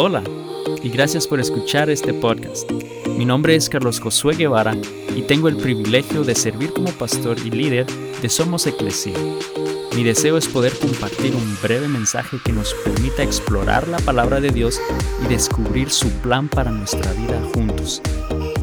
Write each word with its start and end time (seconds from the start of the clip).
Hola 0.00 0.22
y 0.80 0.90
gracias 0.90 1.26
por 1.26 1.40
escuchar 1.40 1.90
este 1.90 2.14
podcast. 2.14 2.70
Mi 3.16 3.24
nombre 3.24 3.56
es 3.56 3.68
Carlos 3.68 3.98
Josué 3.98 4.36
Guevara 4.36 4.76
y 5.16 5.22
tengo 5.22 5.48
el 5.48 5.56
privilegio 5.56 6.22
de 6.22 6.36
servir 6.36 6.72
como 6.72 6.92
pastor 6.92 7.36
y 7.44 7.50
líder 7.50 7.84
de 8.22 8.28
Somos 8.28 8.68
Eclesia. 8.68 9.12
Mi 9.96 10.04
deseo 10.04 10.36
es 10.36 10.46
poder 10.46 10.72
compartir 10.78 11.34
un 11.34 11.58
breve 11.60 11.88
mensaje 11.88 12.36
que 12.44 12.52
nos 12.52 12.74
permita 12.74 13.24
explorar 13.24 13.88
la 13.88 13.98
palabra 13.98 14.40
de 14.40 14.50
Dios 14.50 14.80
y 15.24 15.26
descubrir 15.26 15.90
su 15.90 16.08
plan 16.20 16.48
para 16.48 16.70
nuestra 16.70 17.12
vida 17.14 17.42
juntos, 17.52 18.00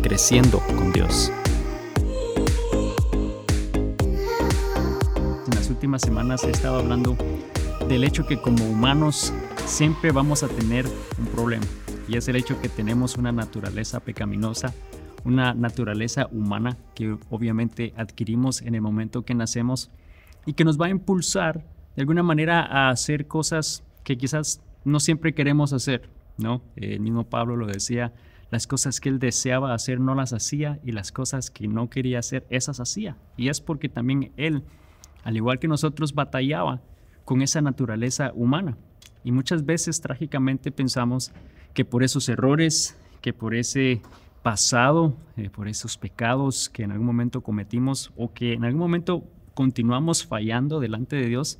creciendo 0.02 0.60
con 0.78 0.94
Dios. 0.94 1.34
En 5.48 5.54
las 5.54 5.70
últimas 5.70 6.02
semanas 6.02 6.46
he 6.46 6.52
estado 6.52 6.78
hablando 6.78 7.18
del 7.90 8.06
hecho 8.06 8.26
que 8.26 8.40
como 8.40 8.64
humanos 8.64 9.34
siempre 9.66 10.12
vamos 10.12 10.44
a 10.44 10.48
tener 10.48 10.86
un 11.18 11.26
problema 11.28 11.66
y 12.08 12.18
es 12.18 12.28
el 12.28 12.36
hecho 12.36 12.62
que 12.62 12.70
tenemos 12.70 13.18
una 13.18 13.32
naturaleza 13.32 14.00
pecaminosa, 14.00 14.74
una 15.24 15.54
naturaleza 15.54 16.28
humana 16.32 16.78
que 16.94 17.18
obviamente 17.30 17.94
adquirimos 17.98 18.62
en 18.62 18.76
el 18.76 18.82
momento 18.82 19.26
que 19.26 19.34
nacemos 19.34 19.90
y 20.46 20.54
que 20.54 20.64
nos 20.64 20.80
va 20.80 20.86
a 20.86 20.90
impulsar 20.90 21.66
de 21.96 22.02
alguna 22.02 22.22
manera 22.22 22.62
a 22.62 22.90
hacer 22.90 23.28
cosas 23.28 23.84
que 24.04 24.18
quizás 24.18 24.62
no 24.84 25.00
siempre 25.00 25.34
queremos 25.34 25.74
hacer, 25.74 26.10
¿no? 26.38 26.62
El 26.76 27.00
mismo 27.00 27.24
Pablo 27.24 27.56
lo 27.56 27.66
decía, 27.66 28.14
las 28.52 28.68
cosas 28.68 29.00
que 29.00 29.10
él 29.10 29.18
deseaba 29.18 29.74
hacer 29.74 30.00
no 30.00 30.14
las 30.14 30.32
hacía 30.32 30.80
y 30.84 30.92
las 30.92 31.12
cosas 31.12 31.50
que 31.50 31.68
no 31.68 31.90
quería 31.90 32.20
hacer, 32.20 32.46
esas 32.52 32.80
hacía. 32.80 33.18
Y 33.36 33.50
es 33.50 33.62
porque 33.62 33.90
también 33.90 34.32
él, 34.38 34.64
al 35.24 35.36
igual 35.36 35.58
que 35.58 35.68
nosotros, 35.68 36.14
batallaba 36.14 36.82
con 37.24 37.42
esa 37.42 37.62
naturaleza 37.62 38.32
humana. 38.36 38.78
Y 39.26 39.32
muchas 39.32 39.66
veces 39.66 40.00
trágicamente 40.00 40.72
pensamos 40.72 41.32
que 41.74 41.84
por 41.84 42.04
esos 42.04 42.30
errores, 42.30 42.96
que 43.22 43.34
por 43.34 43.56
ese 43.56 44.04
pasado, 44.44 45.18
eh, 45.36 45.50
por 45.50 45.68
esos 45.68 45.98
pecados 45.98 46.70
que 46.70 46.84
en 46.84 46.92
algún 46.92 47.08
momento 47.08 47.42
cometimos 47.42 48.14
o 48.16 48.32
que 48.32 48.54
en 48.54 48.64
algún 48.64 48.80
momento 48.80 49.24
continuamos 49.56 50.24
fallando 50.24 50.80
delante 50.80 51.16
de 51.16 51.26
Dios, 51.26 51.58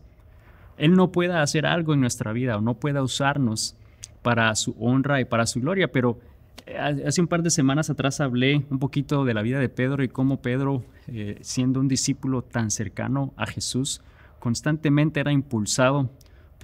Él 0.78 0.94
no 0.94 1.12
pueda 1.12 1.42
hacer 1.42 1.66
algo 1.66 1.96
en 1.96 2.02
nuestra 2.02 2.34
vida 2.34 2.56
o 2.56 2.62
no 2.62 2.76
pueda 2.76 3.02
usarnos 3.02 3.76
para 4.22 4.54
su 4.54 4.76
honra 4.80 5.20
y 5.20 5.26
para 5.26 5.48
su 5.48 5.60
gloria. 5.60 5.92
Pero 5.92 6.20
eh, 6.68 6.78
hace 6.78 7.20
un 7.20 7.28
par 7.28 7.42
de 7.42 7.50
semanas 7.50 7.90
atrás 7.90 8.22
hablé 8.22 8.64
un 8.70 8.78
poquito 8.78 9.26
de 9.26 9.34
la 9.34 9.42
vida 9.42 9.58
de 9.58 9.70
Pedro 9.70 10.04
y 10.04 10.08
cómo 10.08 10.40
Pedro, 10.40 10.84
eh, 11.08 11.40
siendo 11.42 11.80
un 11.80 11.88
discípulo 11.88 12.44
tan 12.44 12.70
cercano 12.70 13.34
a 13.38 13.48
Jesús, 13.48 14.04
constantemente 14.40 15.20
era 15.20 15.32
impulsado 15.32 16.12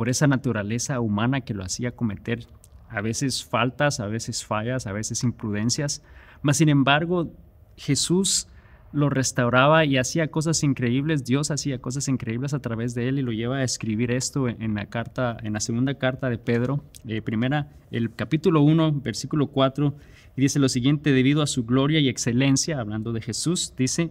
por 0.02 0.10
esa 0.10 0.26
naturaleza 0.26 1.00
humana 1.00 1.42
que 1.42 1.54
lo 1.54 1.64
hacía 1.64 1.92
cometer 1.92 2.48
a 2.90 3.02
veces 3.02 3.46
faltas, 3.46 4.00
a 4.00 4.08
veces 4.08 4.44
fallas, 4.44 4.88
a 4.88 4.92
veces 4.94 5.24
imprudencias, 5.24 6.02
mas 6.42 6.58
sin 6.58 6.70
embargo 6.70 7.32
Jesús 7.78 8.48
lo 8.94 9.12
restauraba 9.12 9.86
y 9.86 10.00
hacía 10.00 10.32
cosas 10.32 10.64
increíbles, 10.64 11.24
Dios 11.24 11.52
hacía 11.52 11.82
cosas 11.82 12.08
increíbles 12.08 12.56
a 12.56 12.62
través 12.62 12.96
de 12.96 13.10
él 13.10 13.20
y 13.20 13.22
lo 13.22 13.32
lleva 13.32 13.58
a 13.58 13.64
escribir 13.64 14.10
esto 14.10 14.50
en 14.50 14.74
la 14.74 14.88
carta, 14.88 15.38
en 15.44 15.54
la 15.54 15.60
segunda 15.60 15.94
carta 15.94 16.32
de 16.32 16.40
Pedro, 16.40 16.84
eh, 17.08 17.22
primera, 17.22 17.70
el 17.92 18.12
capítulo 18.16 18.64
1, 18.64 19.02
versículo 19.04 19.52
4, 19.52 19.96
y 20.36 20.42
dice 20.42 20.58
lo 20.58 20.68
siguiente, 20.68 21.12
debido 21.12 21.44
a 21.44 21.46
su 21.46 21.64
gloria 21.64 22.00
y 22.00 22.10
excelencia, 22.10 22.80
hablando 22.80 23.14
de 23.14 23.22
Jesús, 23.22 23.76
dice, 23.78 24.10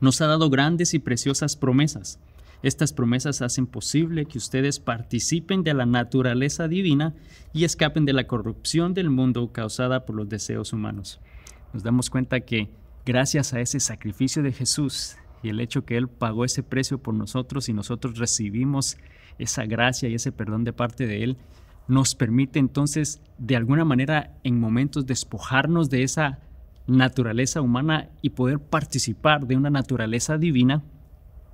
nos 0.00 0.20
ha 0.20 0.26
dado 0.26 0.50
grandes 0.50 0.92
y 0.92 0.98
preciosas 0.98 1.54
promesas 1.54 2.18
estas 2.64 2.94
promesas 2.94 3.42
hacen 3.42 3.66
posible 3.66 4.24
que 4.24 4.38
ustedes 4.38 4.80
participen 4.80 5.64
de 5.64 5.74
la 5.74 5.84
naturaleza 5.84 6.66
divina 6.66 7.14
y 7.52 7.64
escapen 7.64 8.06
de 8.06 8.14
la 8.14 8.26
corrupción 8.26 8.94
del 8.94 9.10
mundo 9.10 9.52
causada 9.52 10.06
por 10.06 10.16
los 10.16 10.30
deseos 10.30 10.72
humanos. 10.72 11.20
Nos 11.74 11.82
damos 11.82 12.08
cuenta 12.08 12.40
que 12.40 12.70
gracias 13.04 13.52
a 13.52 13.60
ese 13.60 13.80
sacrificio 13.80 14.42
de 14.42 14.52
Jesús 14.52 15.16
y 15.42 15.50
el 15.50 15.60
hecho 15.60 15.84
que 15.84 15.98
Él 15.98 16.08
pagó 16.08 16.46
ese 16.46 16.62
precio 16.62 16.96
por 16.96 17.12
nosotros 17.12 17.68
y 17.68 17.74
nosotros 17.74 18.16
recibimos 18.16 18.96
esa 19.38 19.66
gracia 19.66 20.08
y 20.08 20.14
ese 20.14 20.32
perdón 20.32 20.64
de 20.64 20.72
parte 20.72 21.06
de 21.06 21.22
Él, 21.22 21.36
nos 21.86 22.14
permite 22.14 22.60
entonces 22.60 23.20
de 23.36 23.56
alguna 23.56 23.84
manera 23.84 24.38
en 24.42 24.58
momentos 24.58 25.04
despojarnos 25.04 25.90
de 25.90 26.02
esa 26.02 26.38
naturaleza 26.86 27.60
humana 27.60 28.08
y 28.22 28.30
poder 28.30 28.58
participar 28.58 29.46
de 29.46 29.58
una 29.58 29.68
naturaleza 29.68 30.38
divina 30.38 30.82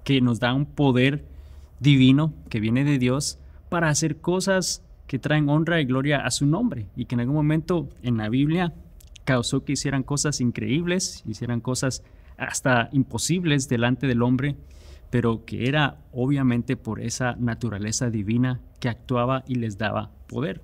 que 0.05 0.21
nos 0.21 0.41
da 0.41 0.55
un 0.55 0.67
poder 0.67 1.25
divino 1.79 2.35
que 2.49 2.61
viene 2.61 2.85
de 2.85 2.99
Dios 2.99 3.39
para 3.69 3.89
hacer 3.89 4.17
cosas 4.19 4.83
que 5.07 5.19
traen 5.19 5.49
honra 5.49 5.81
y 5.81 5.87
gloria 5.87 6.25
a 6.25 6.31
su 6.31 6.47
nombre 6.47 6.87
y 6.95 7.07
que 7.07 7.15
en 7.15 7.21
algún 7.21 7.37
momento 7.37 7.89
en 8.03 8.17
la 8.17 8.29
Biblia 8.29 8.73
causó 9.25 9.65
que 9.65 9.73
hicieran 9.73 10.03
cosas 10.03 10.41
increíbles, 10.41 11.23
hicieran 11.27 11.61
cosas 11.61 12.03
hasta 12.37 12.89
imposibles 12.93 13.69
delante 13.69 14.07
del 14.07 14.23
hombre, 14.23 14.57
pero 15.11 15.45
que 15.45 15.69
era 15.69 15.99
obviamente 16.13 16.77
por 16.77 17.01
esa 17.01 17.35
naturaleza 17.37 18.11
divina 18.11 18.61
que 18.79 18.89
actuaba 18.89 19.45
y 19.47 19.57
les 19.57 19.79
daba 19.79 20.11
poder. 20.27 20.63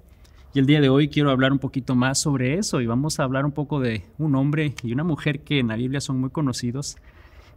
Y 0.54 0.58
el 0.58 0.66
día 0.66 0.80
de 0.80 0.88
hoy 0.88 1.08
quiero 1.08 1.30
hablar 1.30 1.52
un 1.52 1.58
poquito 1.58 1.94
más 1.94 2.18
sobre 2.18 2.54
eso 2.54 2.80
y 2.80 2.86
vamos 2.86 3.20
a 3.20 3.24
hablar 3.24 3.44
un 3.44 3.52
poco 3.52 3.78
de 3.78 4.04
un 4.16 4.34
hombre 4.36 4.74
y 4.82 4.92
una 4.92 5.04
mujer 5.04 5.40
que 5.40 5.58
en 5.58 5.68
la 5.68 5.76
Biblia 5.76 6.00
son 6.00 6.18
muy 6.18 6.30
conocidos 6.30 6.96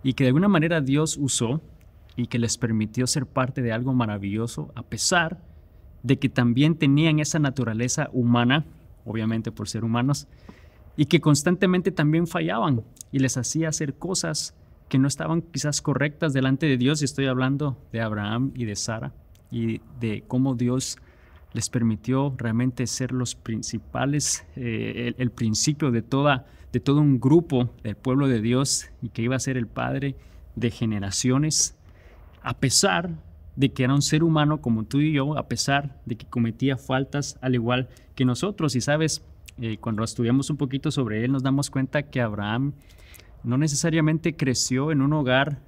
y 0.04 0.14
que 0.14 0.24
de 0.24 0.30
alguna 0.30 0.48
manera 0.48 0.82
Dios 0.82 1.18
usó 1.20 1.62
y 2.16 2.28
que 2.28 2.40
les 2.40 2.58
permitió 2.58 3.08
ser 3.08 3.26
parte 3.26 3.62
de 3.62 3.72
algo 3.72 3.94
maravilloso, 3.94 4.72
a 4.76 4.84
pesar 4.84 5.42
de 6.04 6.18
que 6.20 6.30
también 6.30 6.76
tenían 6.76 7.20
esa 7.20 7.40
naturaleza 7.40 8.10
humana, 8.14 8.66
obviamente 9.06 9.52
por 9.52 9.68
ser 9.68 9.84
humanos, 9.84 10.28
y 10.98 11.06
que 11.06 11.22
constantemente 11.22 11.92
también 11.92 12.28
fallaban 12.28 12.84
y 13.12 13.20
les 13.20 13.38
hacía 13.38 13.70
hacer 13.70 13.96
cosas 13.96 14.54
que 14.90 14.98
no 15.00 15.08
estaban 15.08 15.42
quizás 15.42 15.82
correctas 15.82 16.34
delante 16.34 16.66
de 16.66 16.78
Dios. 16.78 17.02
Y 17.02 17.06
estoy 17.06 17.28
hablando 17.28 17.78
de 17.94 18.02
Abraham 18.02 18.52
y 18.56 18.66
de 18.66 18.76
Sara 18.76 19.14
y 19.52 19.82
de 20.00 20.24
cómo 20.28 20.56
Dios 20.56 20.98
les 21.54 21.70
permitió 21.70 22.34
realmente 22.38 22.86
ser 22.88 23.12
los 23.12 23.36
principales, 23.36 24.46
eh, 24.56 25.14
el, 25.18 25.32
principio 25.32 25.92
de, 25.92 26.02
toda, 26.02 26.46
de 26.72 26.80
todo 26.80 27.02
un 27.02 27.20
grupo 27.20 27.70
del 27.84 27.96
pueblo 27.96 28.28
de 28.28 28.42
Dios 28.42 28.90
y 29.02 29.10
que 29.10 29.24
iba 29.24 29.36
a 29.36 29.40
ser 29.40 29.58
el 29.58 29.68
padre 29.68 30.16
de 30.56 30.70
generaciones, 30.70 31.76
a 32.42 32.54
pesar 32.58 33.10
de 33.56 33.74
que 33.74 33.84
era 33.84 33.94
un 33.94 34.02
ser 34.02 34.24
humano 34.24 34.62
como 34.62 34.84
tú 34.84 35.00
y 35.00 35.12
yo, 35.12 35.38
a 35.38 35.48
pesar 35.48 36.00
de 36.06 36.16
que 36.16 36.26
cometía 36.26 36.78
faltas 36.78 37.38
al 37.42 37.56
igual 37.56 37.90
que 38.16 38.26
nosotros. 38.26 38.76
Y 38.76 38.82
sabes, 38.82 39.24
eh, 39.60 39.78
cuando 39.78 40.04
estudiamos 40.04 40.50
un 40.50 40.58
poquito 40.58 40.92
sobre 40.92 41.26
él, 41.26 41.32
nos 41.32 41.44
damos 41.44 41.70
cuenta 41.70 42.04
que 42.04 42.22
Abraham 42.22 42.74
no 43.44 43.58
necesariamente 43.58 44.36
creció 44.36 44.92
en 44.92 45.02
un 45.02 45.14
hogar 45.14 45.60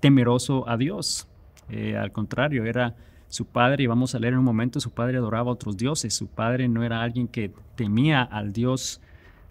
temeroso 0.00 0.68
a 0.68 0.76
Dios. 0.76 1.28
Eh, 1.68 1.96
al 1.96 2.12
contrario, 2.12 2.64
era 2.64 2.96
su 3.30 3.46
padre, 3.46 3.84
y 3.84 3.86
vamos 3.86 4.14
a 4.14 4.18
leer 4.18 4.34
en 4.34 4.40
un 4.40 4.44
momento, 4.44 4.80
su 4.80 4.90
padre 4.90 5.16
adoraba 5.16 5.50
a 5.50 5.54
otros 5.54 5.76
dioses, 5.76 6.12
su 6.12 6.26
padre 6.26 6.68
no 6.68 6.82
era 6.82 7.00
alguien 7.00 7.28
que 7.28 7.52
temía 7.76 8.22
al 8.22 8.52
Dios 8.52 9.00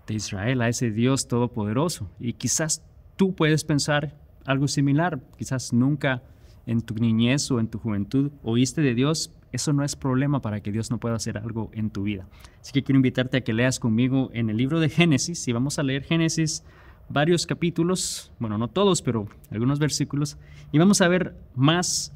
de 0.06 0.16
Israel, 0.16 0.62
a 0.62 0.68
ese 0.68 0.92
Dios 0.92 1.28
todopoderoso. 1.30 2.12
Y 2.20 2.34
quizás 2.34 2.84
tú 3.16 3.34
puedes 3.34 3.64
pensar 3.64 4.16
algo 4.46 4.68
similar, 4.68 5.22
quizás 5.38 5.72
nunca 5.72 6.22
en 6.66 6.82
tu 6.82 6.94
niñez 6.96 7.50
o 7.52 7.60
en 7.60 7.70
tu 7.70 7.80
juventud 7.80 8.32
oíste 8.44 8.82
de 8.82 8.94
Dios, 8.94 9.32
eso 9.54 9.72
no 9.72 9.84
es 9.84 9.96
problema 9.96 10.42
para 10.42 10.62
que 10.62 10.74
Dios 10.74 10.92
no 10.92 11.00
pueda 11.00 11.16
hacer 11.16 11.38
algo 11.38 11.72
en 11.74 11.90
tu 11.90 12.04
vida. 12.04 12.28
Así 12.60 12.74
que 12.74 12.84
quiero 12.84 12.98
invitarte 12.98 13.38
a 13.38 13.42
que 13.42 13.54
leas 13.54 13.80
conmigo 13.80 14.30
en 14.34 14.50
el 14.50 14.58
libro 14.58 14.82
de 14.82 14.90
Génesis, 14.90 15.48
y 15.48 15.54
vamos 15.54 15.80
a 15.80 15.84
leer 15.84 16.04
Génesis 16.04 16.66
varios 17.08 17.48
capítulos, 17.48 18.32
bueno, 18.40 18.58
no 18.58 18.68
todos, 18.68 19.02
pero 19.02 19.28
algunos 19.52 19.80
versículos, 19.80 20.38
y 20.74 20.80
vamos 20.80 21.00
a 21.00 21.08
ver 21.08 21.34
más 21.56 22.14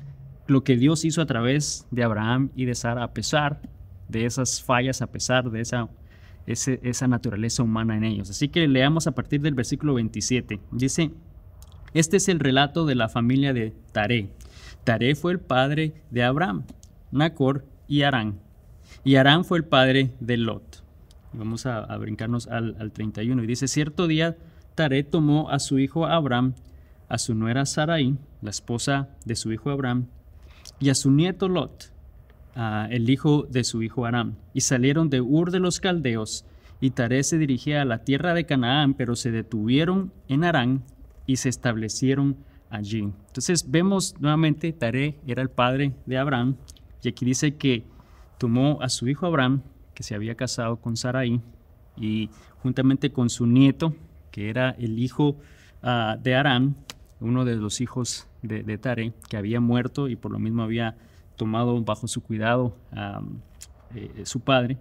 lo 0.48 0.64
que 0.64 0.76
Dios 0.76 1.06
hizo 1.06 1.22
a 1.22 1.26
través 1.26 1.88
de 1.92 2.04
Abraham 2.04 2.50
y 2.56 2.66
de 2.66 2.76
Sara, 2.76 3.04
a 3.04 3.14
pesar 3.14 3.62
de 4.10 4.26
esas 4.26 4.62
fallas, 4.62 5.02
a 5.02 5.08
pesar 5.08 5.50
de 5.50 5.62
esa, 5.62 5.90
esa 6.46 7.08
naturaleza 7.08 7.64
humana 7.64 7.96
en 7.96 8.04
ellos. 8.04 8.30
Así 8.30 8.50
que 8.50 8.68
leamos 8.68 9.08
a 9.08 9.14
partir 9.14 9.42
del 9.42 9.54
versículo 9.54 9.94
27. 9.96 10.60
Dice, 10.72 11.12
este 11.94 12.18
es 12.18 12.28
el 12.28 12.40
relato 12.40 12.86
de 12.86 12.96
la 12.96 13.10
familia 13.10 13.54
de 13.54 13.74
Taré. 13.92 14.30
Taré 14.84 15.16
fue 15.16 15.32
el 15.32 15.40
padre 15.40 15.94
de 16.12 16.24
Abraham, 16.24 16.64
Nacor 17.12 17.66
y 17.88 18.02
Arán. 18.04 18.40
Y 19.04 19.16
Arán 19.16 19.46
fue 19.46 19.58
el 19.58 19.66
padre 19.66 20.12
de 20.20 20.38
Lot. 20.38 20.84
Vamos 21.32 21.66
a, 21.66 21.86
brincarnos 21.98 22.48
al, 22.48 22.76
al 22.80 22.92
31. 22.92 23.44
Y 23.44 23.48
dice, 23.48 23.68
cierto 23.68 24.08
día 24.08 24.38
Taré 24.76 25.04
tomó 25.04 25.50
a 25.50 25.60
su 25.60 25.80
hijo 25.80 26.06
Abraham, 26.06 26.54
a 27.10 27.18
su 27.18 27.34
nuera 27.34 27.66
Sarai, 27.66 28.18
la 28.42 28.50
esposa 28.50 29.10
de 29.26 29.36
su 29.36 29.52
hijo 29.52 29.70
Abraham, 29.70 30.08
y 30.84 30.90
a 30.90 30.96
su 30.96 31.12
nieto 31.12 31.48
Lot, 31.48 31.94
el 32.90 33.10
hijo 33.10 33.48
de 33.50 33.64
su 33.64 33.84
hijo 33.84 34.06
Aram, 34.06 34.36
y 34.54 34.60
salieron 34.60 35.10
de 35.10 35.22
Ur 35.22 35.50
de 35.50 35.62
los 35.62 35.80
Caldeos, 35.80 36.46
y 36.82 36.90
Taré 36.90 37.24
se 37.24 37.38
dirigía 37.38 37.82
a 37.82 37.86
la 37.86 38.00
tierra 38.00 38.34
de 38.34 38.46
Canaán, 38.46 38.94
pero 38.94 39.16
se 39.16 39.32
detuvieron 39.32 40.12
en 40.28 40.44
Arán 40.44 40.84
y 41.26 41.38
se 41.38 41.48
establecieron 41.48 42.36
allí. 42.70 43.00
Entonces 43.28 43.72
vemos 43.72 44.16
nuevamente, 44.20 44.74
Taré 44.74 45.16
era 45.26 45.42
el 45.42 45.50
padre 45.50 45.94
de 46.06 46.18
Abraham, 46.18 46.58
y 47.02 47.08
aquí 47.08 47.24
dice 47.24 47.56
que 47.56 47.86
tomó 48.38 48.80
a 48.82 48.90
su 48.90 49.08
hijo 49.08 49.26
Abraham, 49.26 49.62
que 49.94 50.04
se 50.04 50.16
había 50.16 50.36
casado 50.36 50.82
con 50.82 50.98
Sarai 50.98 51.40
y 51.96 52.30
juntamente 52.62 53.14
con 53.14 53.30
su 53.30 53.46
nieto, 53.46 53.96
que 54.32 54.50
era 54.50 54.72
el 54.72 55.00
hijo 55.00 55.38
ah, 55.82 56.18
de 56.22 56.36
Arán, 56.36 56.76
uno 57.24 57.46
de 57.46 57.56
los 57.56 57.82
hijos 57.82 58.28
de, 58.42 58.64
de, 58.64 58.78
Tare, 58.78 59.14
que 59.30 59.38
había 59.38 59.60
muerto 59.60 60.08
y 60.08 60.16
por 60.16 60.32
lo 60.32 60.40
mismo 60.40 60.64
había 60.64 60.96
tomado 61.36 61.82
bajo 61.82 62.08
su 62.08 62.22
cuidado 62.22 62.76
a 62.92 63.22
eh, 63.96 64.24
su 64.26 64.40
padre. 64.40 64.78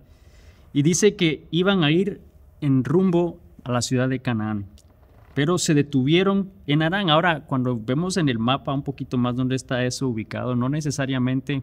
Y 0.72 0.82
dice 0.82 1.16
que 1.16 1.46
iban 1.50 1.84
a 1.84 1.90
ir 1.90 2.20
en 2.60 2.84
rumbo 2.84 3.38
a 3.64 3.72
la 3.72 3.82
ciudad 3.82 4.08
de 4.08 4.20
Canaán, 4.20 4.66
pero 5.34 5.58
se 5.58 5.74
detuvieron 5.74 6.50
en 6.66 6.82
Arán. 6.82 7.10
Ahora, 7.10 7.44
cuando 7.44 7.78
vemos 7.78 8.16
en 8.16 8.28
el 8.28 8.38
mapa 8.38 8.72
un 8.72 8.82
poquito 8.82 9.18
más 9.18 9.36
dónde 9.36 9.56
está 9.56 9.84
eso 9.84 10.08
ubicado, 10.08 10.56
no 10.56 10.68
necesariamente 10.68 11.62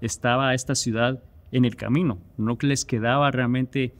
estaba 0.00 0.54
esta 0.54 0.74
ciudad 0.74 1.22
en 1.52 1.64
el 1.64 1.76
camino, 1.76 2.18
no 2.36 2.58
les 2.60 2.84
quedaba 2.84 3.30
realmente 3.30 3.94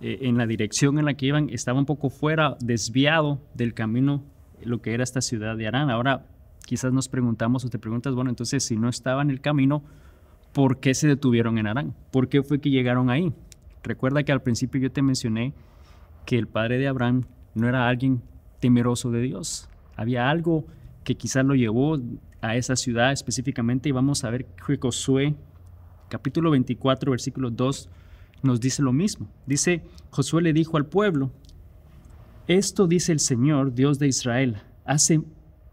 eh, 0.00 0.18
en 0.22 0.36
la 0.36 0.46
dirección 0.46 0.98
en 0.98 1.06
la 1.06 1.14
que 1.14 1.26
iban, 1.26 1.48
estaba 1.50 1.78
un 1.78 1.86
poco 1.86 2.10
fuera, 2.10 2.56
desviado 2.60 3.40
del 3.54 3.74
camino, 3.74 4.22
lo 4.64 4.80
que 4.80 4.94
era 4.94 5.04
esta 5.04 5.20
ciudad 5.20 5.56
de 5.56 5.66
Arán. 5.66 5.90
Ahora, 5.90 6.26
quizás 6.66 6.92
nos 6.92 7.08
preguntamos 7.08 7.64
o 7.64 7.68
te 7.68 7.78
preguntas, 7.78 8.14
bueno, 8.14 8.30
entonces 8.30 8.64
si 8.64 8.76
no 8.76 8.88
estaba 8.88 9.22
en 9.22 9.30
el 9.30 9.40
camino, 9.40 9.82
¿por 10.52 10.80
qué 10.80 10.94
se 10.94 11.08
detuvieron 11.08 11.58
en 11.58 11.66
Arán? 11.66 11.94
¿Por 12.10 12.28
qué 12.28 12.42
fue 12.42 12.60
que 12.60 12.70
llegaron 12.70 13.10
ahí? 13.10 13.32
Recuerda 13.82 14.22
que 14.22 14.32
al 14.32 14.42
principio 14.42 14.80
yo 14.80 14.92
te 14.92 15.02
mencioné 15.02 15.54
que 16.24 16.38
el 16.38 16.46
padre 16.46 16.78
de 16.78 16.88
Abraham 16.88 17.24
no 17.54 17.68
era 17.68 17.88
alguien 17.88 18.22
temeroso 18.60 19.10
de 19.10 19.22
Dios. 19.22 19.68
Había 19.96 20.30
algo 20.30 20.64
que 21.04 21.16
quizás 21.16 21.44
lo 21.44 21.54
llevó 21.54 21.98
a 22.40 22.56
esa 22.56 22.76
ciudad 22.76 23.12
específicamente 23.12 23.88
y 23.88 23.92
vamos 23.92 24.24
a 24.24 24.30
ver 24.30 24.46
que 24.46 24.78
Josué 24.78 25.34
capítulo 26.08 26.50
24 26.50 27.10
versículo 27.10 27.50
2 27.50 27.88
nos 28.42 28.60
dice 28.60 28.82
lo 28.82 28.92
mismo. 28.92 29.28
Dice, 29.46 29.82
Josué 30.10 30.42
le 30.42 30.52
dijo 30.52 30.76
al 30.76 30.86
pueblo, 30.86 31.30
esto 32.46 32.86
dice 32.86 33.12
el 33.12 33.20
Señor, 33.20 33.74
Dios 33.74 33.98
de 33.98 34.08
Israel, 34.08 34.56
hace, 34.84 35.22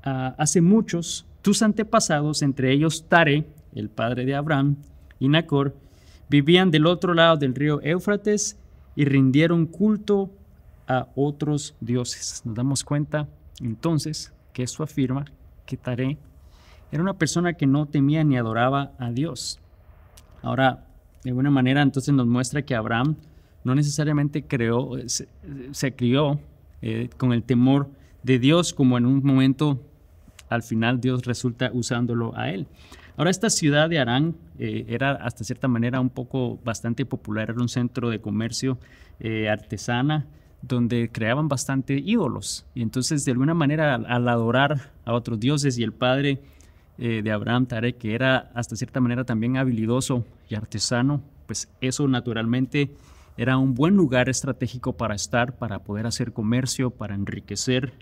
ah, 0.03 0.35
hace 0.37 0.61
muchos 0.61 1.25
tus 1.41 1.61
antepasados, 1.61 2.41
entre 2.41 2.71
ellos 2.71 3.05
Tare, 3.07 3.45
el 3.73 3.89
padre 3.89 4.25
de 4.25 4.35
Abraham, 4.35 4.77
y 5.19 5.29
Nacor, 5.29 5.75
vivían 6.29 6.71
del 6.71 6.85
otro 6.85 7.13
lado 7.13 7.37
del 7.37 7.55
río 7.55 7.81
Éufrates 7.81 8.57
y 8.95 9.05
rindieron 9.05 9.65
culto 9.65 10.31
a 10.87 11.07
otros 11.15 11.75
dioses. 11.79 12.41
Nos 12.45 12.55
damos 12.55 12.83
cuenta 12.83 13.27
entonces 13.61 14.33
que 14.53 14.63
esto 14.63 14.83
afirma 14.83 15.25
que 15.65 15.77
Tare 15.77 16.17
era 16.91 17.03
una 17.03 17.13
persona 17.17 17.53
que 17.53 17.67
no 17.67 17.85
temía 17.85 18.23
ni 18.23 18.37
adoraba 18.37 18.93
a 18.97 19.11
Dios. 19.11 19.59
Ahora, 20.41 20.85
de 21.23 21.29
alguna 21.29 21.51
manera 21.51 21.81
entonces 21.81 22.13
nos 22.13 22.27
muestra 22.27 22.61
que 22.61 22.75
Abraham 22.75 23.15
no 23.63 23.75
necesariamente 23.75 24.43
creó, 24.43 24.91
se, 25.07 25.95
crió 25.95 26.39
eh, 26.81 27.09
con 27.17 27.33
el 27.33 27.43
temor 27.43 27.89
de 28.23 28.39
Dios 28.39 28.73
como 28.73 28.97
en 28.97 29.05
un 29.05 29.23
momento 29.23 29.81
al 30.49 30.63
final 30.63 30.99
Dios 30.99 31.25
resulta 31.25 31.69
usándolo 31.73 32.35
a 32.35 32.49
él. 32.49 32.67
Ahora 33.17 33.29
esta 33.29 33.49
ciudad 33.49 33.89
de 33.89 33.99
Arán 33.99 34.35
eh, 34.57 34.85
era 34.87 35.11
hasta 35.11 35.43
cierta 35.43 35.67
manera 35.67 35.99
un 35.99 36.09
poco 36.09 36.59
bastante 36.63 37.05
popular, 37.05 37.49
era 37.49 37.61
un 37.61 37.69
centro 37.69 38.09
de 38.09 38.19
comercio 38.19 38.79
eh, 39.19 39.49
artesana 39.49 40.25
donde 40.61 41.09
creaban 41.11 41.47
bastante 41.47 41.93
ídolos. 41.97 42.65
Y 42.73 42.81
entonces 42.81 43.25
de 43.25 43.31
alguna 43.31 43.53
manera 43.53 43.95
al, 43.95 44.27
adorar 44.27 44.91
a 45.05 45.13
otros 45.13 45.39
dioses 45.39 45.77
y 45.77 45.83
el 45.83 45.93
padre 45.93 46.41
de 46.97 47.31
Abraham, 47.31 47.65
Tarek, 47.65 47.97
que 47.97 48.13
era 48.13 48.51
hasta 48.53 48.75
cierta 48.75 48.99
manera 48.99 49.23
también 49.23 49.55
habilidoso 49.55 50.25
y 50.49 50.55
artesano, 50.55 51.21
pues 51.45 51.69
eso 51.79 52.05
naturalmente 52.09 52.91
era 53.39 53.57
un 53.57 53.73
buen 53.73 53.95
lugar 53.95 54.27
estratégico 54.27 54.97
para 54.97 55.15
estar, 55.15 55.57
para 55.57 55.79
poder 55.79 56.05
hacer 56.05 56.33
comercio, 56.33 56.89
para 56.89 57.15
enriquecer. 57.15 57.93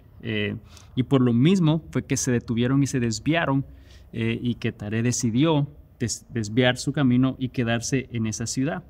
y 0.95 1.03
por 1.03 1.21
lo 1.21 1.31
mismo 1.31 1.83
fue 1.91 2.05
que 2.05 2.17
se 2.17 2.31
detuvieron 2.31 2.81
y 2.81 2.87
se 2.87 2.99
desviaron 2.99 3.63
eh, 4.13 4.39
y 4.41 4.55
que 4.55 4.71
Tare 4.71 5.03
decidió 5.03 5.67
desviar 5.99 6.77
su 6.77 6.91
camino 6.91 7.35
y 7.37 7.49
quedarse 7.49 8.09
en 8.11 8.25
esa 8.25 8.47
ciudad. 8.47 8.83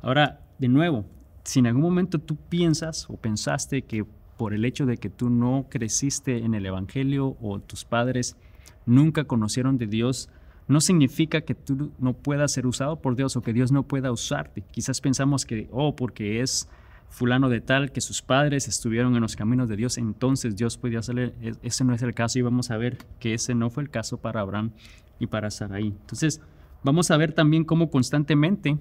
Ahora, 0.00 0.40
de 0.58 0.68
nuevo, 0.68 1.04
si 1.44 1.58
en 1.58 1.66
algún 1.66 1.82
momento 1.82 2.18
tú 2.18 2.36
piensas 2.36 3.10
o 3.10 3.18
pensaste 3.18 3.82
que 3.82 4.06
por 4.38 4.54
el 4.54 4.64
hecho 4.64 4.86
de 4.86 4.96
que 4.96 5.10
tú 5.10 5.28
no 5.28 5.66
creciste 5.68 6.38
en 6.38 6.54
el 6.54 6.64
Evangelio 6.64 7.36
o 7.42 7.58
tus 7.58 7.84
padres 7.84 8.38
nunca 8.86 9.24
conocieron 9.24 9.76
de 9.76 9.88
Dios, 9.88 10.30
no 10.68 10.80
significa 10.80 11.42
que 11.42 11.54
tú 11.54 11.92
no 11.98 12.14
puedas 12.14 12.52
ser 12.52 12.66
usado 12.66 13.00
por 13.00 13.16
Dios 13.16 13.36
o 13.36 13.42
que 13.42 13.52
Dios 13.52 13.72
no 13.72 13.82
pueda 13.82 14.12
usarte. 14.12 14.62
Quizás 14.70 15.00
pensamos 15.00 15.44
que, 15.44 15.68
oh, 15.72 15.96
porque 15.96 16.40
es 16.40 16.68
fulano 17.08 17.48
de 17.50 17.60
tal, 17.60 17.92
que 17.92 18.00
sus 18.00 18.22
padres 18.22 18.68
estuvieron 18.68 19.14
en 19.14 19.20
los 19.20 19.36
caminos 19.36 19.68
de 19.68 19.76
Dios, 19.76 19.98
entonces 19.98 20.56
Dios 20.56 20.78
podía 20.78 21.00
hacerle, 21.00 21.34
ese 21.62 21.84
no 21.84 21.94
es 21.94 22.02
el 22.02 22.14
caso 22.14 22.38
y 22.38 22.42
vamos 22.42 22.70
a 22.70 22.78
ver 22.78 22.96
que 23.20 23.34
ese 23.34 23.54
no 23.54 23.68
fue 23.68 23.82
el 23.82 23.90
caso 23.90 24.16
para 24.16 24.40
Abraham 24.40 24.70
y 25.18 25.26
para 25.26 25.50
Sarai. 25.50 25.88
Entonces, 25.88 26.40
vamos 26.82 27.10
a 27.10 27.16
ver 27.18 27.32
también 27.32 27.64
cómo 27.64 27.90
constantemente, 27.90 28.78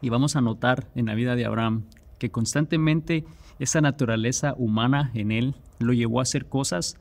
y 0.00 0.08
vamos 0.10 0.36
a 0.36 0.40
notar 0.40 0.88
en 0.96 1.06
la 1.06 1.14
vida 1.14 1.36
de 1.36 1.44
Abraham, 1.44 1.84
que 2.18 2.30
constantemente 2.30 3.24
esa 3.60 3.80
naturaleza 3.80 4.54
humana 4.58 5.10
en 5.14 5.30
él 5.30 5.54
lo 5.78 5.92
llevó 5.92 6.18
a 6.18 6.22
hacer 6.22 6.46
cosas 6.46 6.98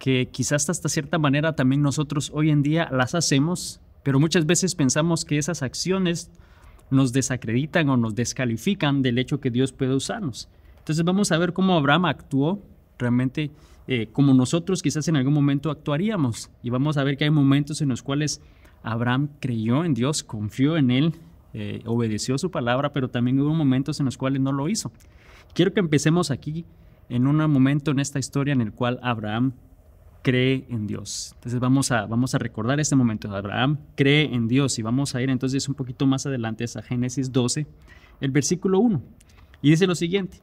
que 0.00 0.30
quizás 0.32 0.68
hasta 0.70 0.88
cierta 0.88 1.18
manera 1.18 1.54
también 1.54 1.82
nosotros 1.82 2.32
hoy 2.34 2.50
en 2.50 2.62
día 2.62 2.88
las 2.90 3.14
hacemos, 3.14 3.80
pero 4.02 4.18
muchas 4.18 4.46
veces 4.46 4.74
pensamos 4.74 5.26
que 5.26 5.36
esas 5.36 5.62
acciones 5.62 6.30
nos 6.90 7.12
desacreditan 7.12 7.88
o 7.90 7.98
nos 7.98 8.14
descalifican 8.14 9.02
del 9.02 9.18
hecho 9.18 9.40
que 9.40 9.50
Dios 9.50 9.72
puede 9.72 9.94
usarnos. 9.94 10.48
Entonces 10.78 11.04
vamos 11.04 11.30
a 11.30 11.38
ver 11.38 11.52
cómo 11.52 11.74
Abraham 11.74 12.06
actuó 12.06 12.62
realmente 12.98 13.50
eh, 13.86 14.08
como 14.10 14.32
nosotros 14.32 14.82
quizás 14.82 15.06
en 15.06 15.16
algún 15.16 15.34
momento 15.34 15.70
actuaríamos. 15.70 16.50
Y 16.62 16.70
vamos 16.70 16.96
a 16.96 17.04
ver 17.04 17.18
que 17.18 17.24
hay 17.24 17.30
momentos 17.30 17.82
en 17.82 17.90
los 17.90 18.02
cuales 18.02 18.40
Abraham 18.82 19.28
creyó 19.38 19.84
en 19.84 19.92
Dios, 19.92 20.24
confió 20.24 20.78
en 20.78 20.90
Él, 20.90 21.14
eh, 21.52 21.82
obedeció 21.84 22.38
su 22.38 22.50
palabra, 22.50 22.94
pero 22.94 23.10
también 23.10 23.38
hubo 23.38 23.52
momentos 23.52 24.00
en 24.00 24.06
los 24.06 24.16
cuales 24.16 24.40
no 24.40 24.52
lo 24.52 24.66
hizo. 24.70 24.90
Quiero 25.52 25.74
que 25.74 25.80
empecemos 25.80 26.30
aquí 26.30 26.64
en 27.10 27.26
un 27.26 27.36
momento 27.50 27.90
en 27.90 27.98
esta 27.98 28.18
historia 28.18 28.52
en 28.54 28.62
el 28.62 28.72
cual 28.72 28.98
Abraham 29.02 29.52
cree 30.22 30.66
en 30.68 30.86
Dios. 30.86 31.32
Entonces 31.34 31.60
vamos 31.60 31.90
a, 31.90 32.06
vamos 32.06 32.34
a 32.34 32.38
recordar 32.38 32.80
este 32.80 32.96
momento. 32.96 33.34
Abraham 33.34 33.78
cree 33.96 34.34
en 34.34 34.48
Dios 34.48 34.78
y 34.78 34.82
vamos 34.82 35.14
a 35.14 35.22
ir 35.22 35.30
entonces 35.30 35.68
un 35.68 35.74
poquito 35.74 36.06
más 36.06 36.26
adelante 36.26 36.64
a 36.74 36.82
Génesis 36.82 37.32
12, 37.32 37.66
el 38.20 38.30
versículo 38.30 38.80
1. 38.80 39.02
Y 39.62 39.70
dice 39.70 39.86
lo 39.86 39.94
siguiente. 39.94 40.40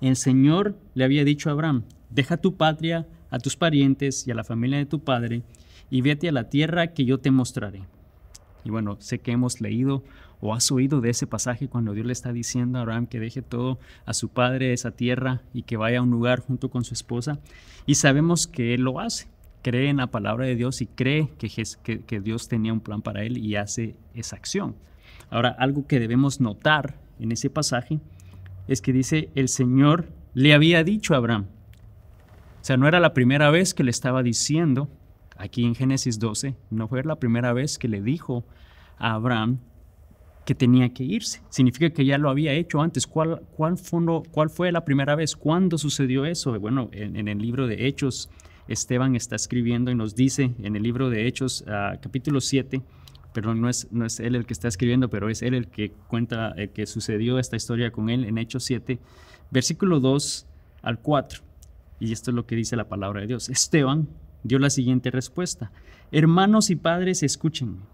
El 0.00 0.16
Señor 0.16 0.76
le 0.94 1.04
había 1.04 1.24
dicho 1.24 1.48
a 1.48 1.52
Abraham, 1.52 1.84
deja 2.10 2.36
tu 2.36 2.56
patria, 2.56 3.06
a 3.30 3.38
tus 3.38 3.56
parientes 3.56 4.26
y 4.26 4.30
a 4.30 4.34
la 4.34 4.44
familia 4.44 4.78
de 4.78 4.86
tu 4.86 5.00
padre 5.00 5.42
y 5.90 6.00
vete 6.00 6.28
a 6.28 6.32
la 6.32 6.48
tierra 6.48 6.88
que 6.88 7.04
yo 7.04 7.18
te 7.18 7.30
mostraré. 7.30 7.82
Y 8.64 8.70
bueno, 8.70 8.96
sé 9.00 9.20
que 9.20 9.32
hemos 9.32 9.60
leído 9.60 10.04
o 10.44 10.52
has 10.54 10.72
oído 10.72 11.00
de 11.00 11.10
ese 11.10 11.28
pasaje 11.28 11.68
cuando 11.68 11.94
Dios 11.94 12.04
le 12.04 12.12
está 12.12 12.32
diciendo 12.32 12.76
a 12.76 12.82
Abraham 12.82 13.06
que 13.06 13.20
deje 13.20 13.42
todo 13.42 13.78
a 14.04 14.12
su 14.12 14.28
padre, 14.28 14.72
esa 14.72 14.90
tierra, 14.90 15.42
y 15.54 15.62
que 15.62 15.76
vaya 15.76 16.00
a 16.00 16.02
un 16.02 16.10
lugar 16.10 16.40
junto 16.40 16.68
con 16.68 16.82
su 16.82 16.94
esposa. 16.94 17.38
Y 17.86 17.94
sabemos 17.94 18.48
que 18.48 18.74
él 18.74 18.82
lo 18.82 18.98
hace. 18.98 19.28
Cree 19.62 19.88
en 19.88 19.98
la 19.98 20.08
palabra 20.08 20.44
de 20.44 20.56
Dios 20.56 20.82
y 20.82 20.86
cree 20.88 21.28
que, 21.38 21.48
que, 22.04 22.20
Dios 22.20 22.48
tenía 22.48 22.72
un 22.72 22.80
plan 22.80 23.02
para 23.02 23.22
él 23.22 23.38
y 23.38 23.54
hace 23.54 23.94
esa 24.14 24.34
acción. 24.34 24.74
Ahora, 25.30 25.50
algo 25.50 25.86
que 25.86 26.00
debemos 26.00 26.40
notar 26.40 26.98
en 27.20 27.30
ese 27.30 27.48
pasaje 27.48 28.00
es 28.66 28.82
que 28.82 28.92
dice, 28.92 29.30
el 29.36 29.48
Señor 29.48 30.08
le 30.34 30.54
había 30.54 30.82
dicho 30.82 31.14
a 31.14 31.18
Abraham. 31.18 31.46
O 32.60 32.64
sea, 32.64 32.76
no 32.76 32.88
era 32.88 32.98
la 32.98 33.14
primera 33.14 33.48
vez 33.50 33.74
que 33.74 33.84
le 33.84 33.92
estaba 33.92 34.24
diciendo, 34.24 34.88
aquí 35.36 35.64
en 35.64 35.76
Génesis 35.76 36.18
12, 36.18 36.56
no 36.70 36.88
fue 36.88 37.04
la 37.04 37.20
primera 37.20 37.52
vez 37.52 37.78
que 37.78 37.86
le 37.86 38.02
dijo 38.02 38.44
a 38.98 39.12
Abraham 39.12 39.60
que 40.44 40.54
tenía 40.54 40.92
que 40.92 41.04
irse. 41.04 41.40
Significa 41.50 41.90
que 41.90 42.04
ya 42.04 42.18
lo 42.18 42.30
había 42.30 42.52
hecho 42.52 42.80
antes. 42.80 43.06
¿Cuál, 43.06 43.42
cuál, 43.52 43.78
fue, 43.78 44.72
la 44.72 44.84
primera 44.84 45.14
vez? 45.14 45.36
¿Cuándo 45.36 45.78
sucedió 45.78 46.24
eso? 46.24 46.58
Bueno, 46.58 46.88
en, 46.92 47.28
el 47.28 47.38
libro 47.38 47.66
de 47.66 47.86
Hechos, 47.86 48.28
Esteban 48.68 49.14
está 49.14 49.36
escribiendo 49.36 49.90
y 49.90 49.94
nos 49.94 50.14
dice 50.14 50.54
en 50.62 50.76
el 50.76 50.82
libro 50.82 51.10
de 51.10 51.26
Hechos, 51.26 51.64
uh, 51.66 51.98
capítulo 52.00 52.40
7, 52.40 52.82
pero 53.32 53.54
no 53.54 53.68
es, 53.68 53.88
no 53.92 54.04
es 54.04 54.20
él 54.20 54.34
el 54.34 54.46
que 54.46 54.52
está 54.52 54.68
escribiendo, 54.68 55.08
pero 55.10 55.28
es 55.28 55.42
él 55.42 55.54
el 55.54 55.68
que 55.68 55.92
cuenta 56.08 56.52
el 56.56 56.70
que 56.70 56.86
sucedió 56.86 57.38
esta 57.38 57.56
historia 57.56 57.92
con 57.92 58.10
él 58.10 58.24
en 58.24 58.38
Hechos 58.38 58.64
7, 58.64 58.98
versículo 59.50 60.00
2 60.00 60.46
al 60.82 60.98
4. 60.98 61.42
Y 62.00 62.12
esto 62.12 62.32
es 62.32 62.34
lo 62.34 62.46
que 62.46 62.56
dice 62.56 62.74
la 62.74 62.88
palabra 62.88 63.20
de 63.20 63.28
Dios. 63.28 63.48
Esteban 63.48 64.08
dio 64.42 64.58
la 64.58 64.70
siguiente 64.70 65.12
respuesta. 65.12 65.70
Hermanos 66.10 66.70
y 66.70 66.76
padres, 66.76 67.22
escúchenme 67.22 67.91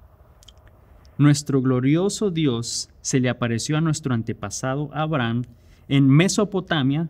nuestro 1.18 1.60
glorioso 1.60 2.30
Dios 2.30 2.88
se 3.00 3.20
le 3.20 3.28
apareció 3.28 3.76
a 3.76 3.80
nuestro 3.80 4.14
antepasado 4.14 4.90
Abraham 4.94 5.44
en 5.88 6.08
Mesopotamia 6.08 7.08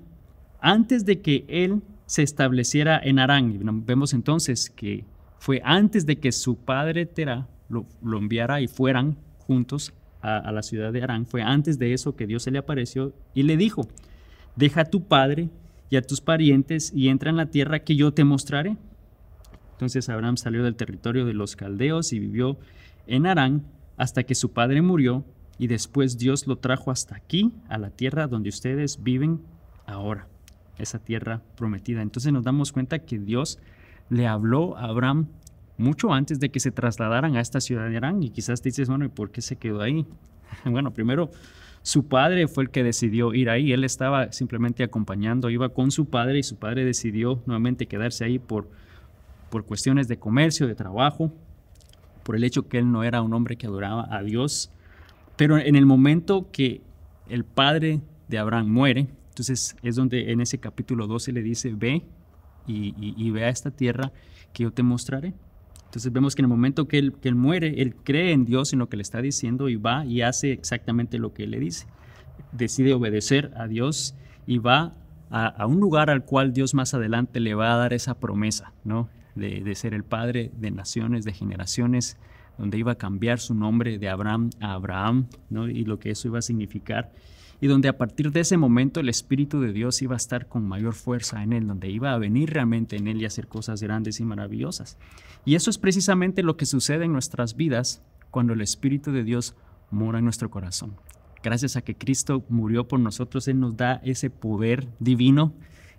antes 0.60 1.04
de 1.04 1.20
que 1.20 1.44
él 1.48 1.82
se 2.06 2.22
estableciera 2.22 2.98
en 3.02 3.18
Arán. 3.18 3.84
Vemos 3.84 4.14
entonces 4.14 4.70
que 4.70 5.04
fue 5.38 5.60
antes 5.62 6.06
de 6.06 6.16
que 6.18 6.32
su 6.32 6.56
padre 6.56 7.04
Terah 7.04 7.46
lo, 7.68 7.86
enviara 8.16 8.62
y 8.62 8.66
fueran 8.66 9.16
juntos 9.40 9.92
a, 10.22 10.50
la 10.50 10.62
ciudad 10.62 10.92
de 10.92 11.02
Arán, 11.02 11.26
fue 11.26 11.42
antes 11.42 11.78
de 11.78 11.92
eso 11.92 12.16
que 12.16 12.26
Dios 12.26 12.42
se 12.42 12.50
le 12.50 12.58
apareció 12.58 13.12
y 13.34 13.44
le 13.44 13.56
dijo, 13.56 13.86
deja 14.56 14.80
a 14.80 14.84
tu 14.86 15.04
padre 15.04 15.48
y 15.90 15.96
a 15.96 16.02
tus 16.02 16.20
parientes 16.20 16.92
y 16.92 17.08
entra 17.08 17.30
en 17.30 17.36
la 17.36 17.46
tierra 17.46 17.80
que 17.80 17.94
yo 17.94 18.12
te 18.12 18.24
mostraré. 18.24 18.76
Entonces 19.72 20.08
Abraham 20.08 20.36
salió 20.36 20.64
del 20.64 20.74
territorio 20.74 21.24
de 21.24 21.34
los 21.34 21.54
caldeos 21.54 22.12
y 22.12 22.18
vivió 22.18 22.58
en 23.06 23.26
Arán 23.26 23.62
hasta 23.98 24.22
que 24.22 24.34
su 24.34 24.52
padre 24.52 24.80
murió 24.80 25.24
y 25.58 25.66
después 25.66 26.16
Dios 26.16 26.46
lo 26.46 26.56
trajo 26.56 26.90
hasta 26.90 27.16
aquí, 27.16 27.52
a 27.68 27.78
la 27.78 27.90
tierra 27.90 28.28
donde 28.28 28.48
ustedes 28.48 29.02
viven 29.02 29.40
ahora, 29.86 30.28
esa 30.78 31.00
tierra 31.00 31.42
prometida. 31.56 32.00
Entonces 32.00 32.32
nos 32.32 32.44
damos 32.44 32.72
cuenta 32.72 33.00
que 33.00 33.18
Dios 33.18 33.58
le 34.08 34.26
habló 34.26 34.76
a 34.76 34.84
Abraham 34.84 35.26
mucho 35.76 36.12
antes 36.12 36.40
de 36.40 36.50
que 36.50 36.60
se 36.60 36.70
trasladaran 36.70 37.36
a 37.36 37.40
esta 37.40 37.60
ciudad 37.60 37.88
de 37.88 37.96
Arán. 37.96 38.22
Y 38.22 38.30
quizás 38.30 38.62
dices, 38.62 38.88
bueno, 38.88 39.04
¿y 39.04 39.08
por 39.08 39.30
qué 39.30 39.42
se 39.42 39.56
quedó 39.56 39.82
ahí? 39.82 40.06
Bueno, 40.64 40.94
primero, 40.94 41.30
su 41.82 42.08
padre 42.08 42.48
fue 42.48 42.64
el 42.64 42.70
que 42.70 42.82
decidió 42.82 43.34
ir 43.34 43.50
ahí. 43.50 43.72
Él 43.72 43.84
estaba 43.84 44.32
simplemente 44.32 44.82
acompañando, 44.82 45.50
iba 45.50 45.68
con 45.70 45.90
su 45.90 46.06
padre 46.08 46.38
y 46.38 46.42
su 46.42 46.56
padre 46.56 46.84
decidió 46.84 47.42
nuevamente 47.46 47.86
quedarse 47.86 48.24
ahí 48.24 48.38
por, 48.38 48.68
por 49.50 49.66
cuestiones 49.66 50.08
de 50.08 50.18
comercio, 50.18 50.66
de 50.66 50.74
trabajo, 50.74 51.32
por 52.28 52.36
el 52.36 52.44
hecho 52.44 52.68
que 52.68 52.76
él 52.76 52.92
no 52.92 53.04
era 53.04 53.22
un 53.22 53.32
hombre 53.32 53.56
que 53.56 53.66
adoraba 53.66 54.06
a 54.14 54.22
Dios. 54.22 54.70
Pero 55.36 55.56
en 55.56 55.76
el 55.76 55.86
momento 55.86 56.50
que 56.52 56.82
el 57.30 57.42
padre 57.42 58.02
de 58.28 58.36
Abraham 58.36 58.68
muere, 58.68 59.06
entonces 59.30 59.76
es 59.82 59.96
donde 59.96 60.30
en 60.30 60.42
ese 60.42 60.58
capítulo 60.58 61.06
12 61.06 61.32
le 61.32 61.42
dice, 61.42 61.72
ve 61.74 62.02
y, 62.66 63.30
ve 63.30 63.44
a 63.44 63.48
esta 63.48 63.70
tierra 63.70 64.12
que 64.52 64.64
yo 64.64 64.70
te 64.70 64.82
mostraré. 64.82 65.32
Entonces 65.86 66.12
vemos 66.12 66.34
que 66.34 66.42
en 66.42 66.44
el 66.44 66.50
momento 66.50 66.86
que 66.86 66.98
él, 66.98 67.34
muere, 67.34 67.80
él 67.80 67.96
cree 67.96 68.32
en 68.32 68.44
Dios, 68.44 68.74
en 68.74 68.80
lo 68.80 68.90
que 68.90 68.98
le 68.98 69.02
está 69.04 69.22
diciendo 69.22 69.70
y 69.70 69.76
va 69.76 70.04
y 70.04 70.20
hace 70.20 70.52
exactamente 70.52 71.18
lo 71.18 71.32
que 71.32 71.46
le 71.46 71.58
dice. 71.58 71.86
Decide 72.52 72.92
obedecer 72.92 73.52
a 73.56 73.66
Dios 73.68 74.14
y 74.46 74.58
va 74.58 74.92
a, 75.30 75.64
un 75.64 75.80
lugar 75.80 76.10
al 76.10 76.26
cual 76.26 76.52
Dios 76.52 76.74
más 76.74 76.92
adelante 76.92 77.40
le 77.40 77.54
va 77.54 77.72
a 77.72 77.78
dar 77.78 77.94
esa 77.94 78.20
promesa, 78.20 78.74
¿no? 78.84 79.08
De, 79.38 79.74
ser 79.74 79.94
el 79.94 80.04
padre 80.04 80.50
de 80.56 80.70
naciones, 80.70 81.24
de 81.24 81.32
generaciones, 81.32 82.16
donde 82.58 82.78
iba 82.78 82.92
a 82.92 82.98
cambiar 82.98 83.38
su 83.38 83.54
nombre 83.54 83.98
de 83.98 84.08
Abraham 84.08 84.50
a 84.60 84.72
Abraham. 84.72 85.26
Y 85.50 85.84
lo 85.84 85.98
que 85.98 86.10
eso 86.10 86.28
iba 86.28 86.38
a 86.38 86.42
significar 86.42 87.12
y 87.60 87.66
donde 87.66 87.88
a 87.88 87.98
partir 87.98 88.30
de 88.30 88.40
ese 88.40 88.56
momento 88.56 89.00
el 89.00 89.08
Espíritu 89.08 89.60
de 89.60 89.72
Dios 89.72 90.00
iba 90.02 90.14
a 90.14 90.16
estar 90.16 90.46
con 90.46 90.66
mayor 90.66 90.94
fuerza 90.94 91.42
en 91.42 91.52
él, 91.52 91.66
donde 91.66 91.90
iba 91.90 92.12
a 92.12 92.18
venir 92.18 92.50
realmente 92.50 92.96
en 92.96 93.08
él 93.08 93.20
y 93.20 93.24
hacer 93.24 93.48
cosas 93.48 93.82
grandes 93.82 94.20
y 94.20 94.24
maravillosas. 94.24 94.96
Y 95.44 95.56
eso 95.56 95.70
es 95.70 95.78
precisamente 95.78 96.42
lo 96.42 96.56
que 96.56 96.66
sucede 96.66 97.04
en 97.04 97.12
nuestras 97.12 97.56
vidas 97.56 98.02
cuando 98.30 98.52
el 98.52 98.60
Espíritu 98.60 99.10
de 99.10 99.24
Dios 99.24 99.56
mora 99.90 100.18
en 100.18 100.24
nuestro 100.24 100.50
corazón. 100.50 100.94
Gracias 101.42 101.76
a 101.76 101.82
que 101.82 101.96
Cristo 101.96 102.44
murió 102.48 102.86
por 102.86 103.00
nosotros, 103.00 103.48
Él 103.48 103.58
nos 103.58 103.76
da 103.76 104.00
ese 104.04 104.30
poder 104.30 104.88
divino 105.00 105.52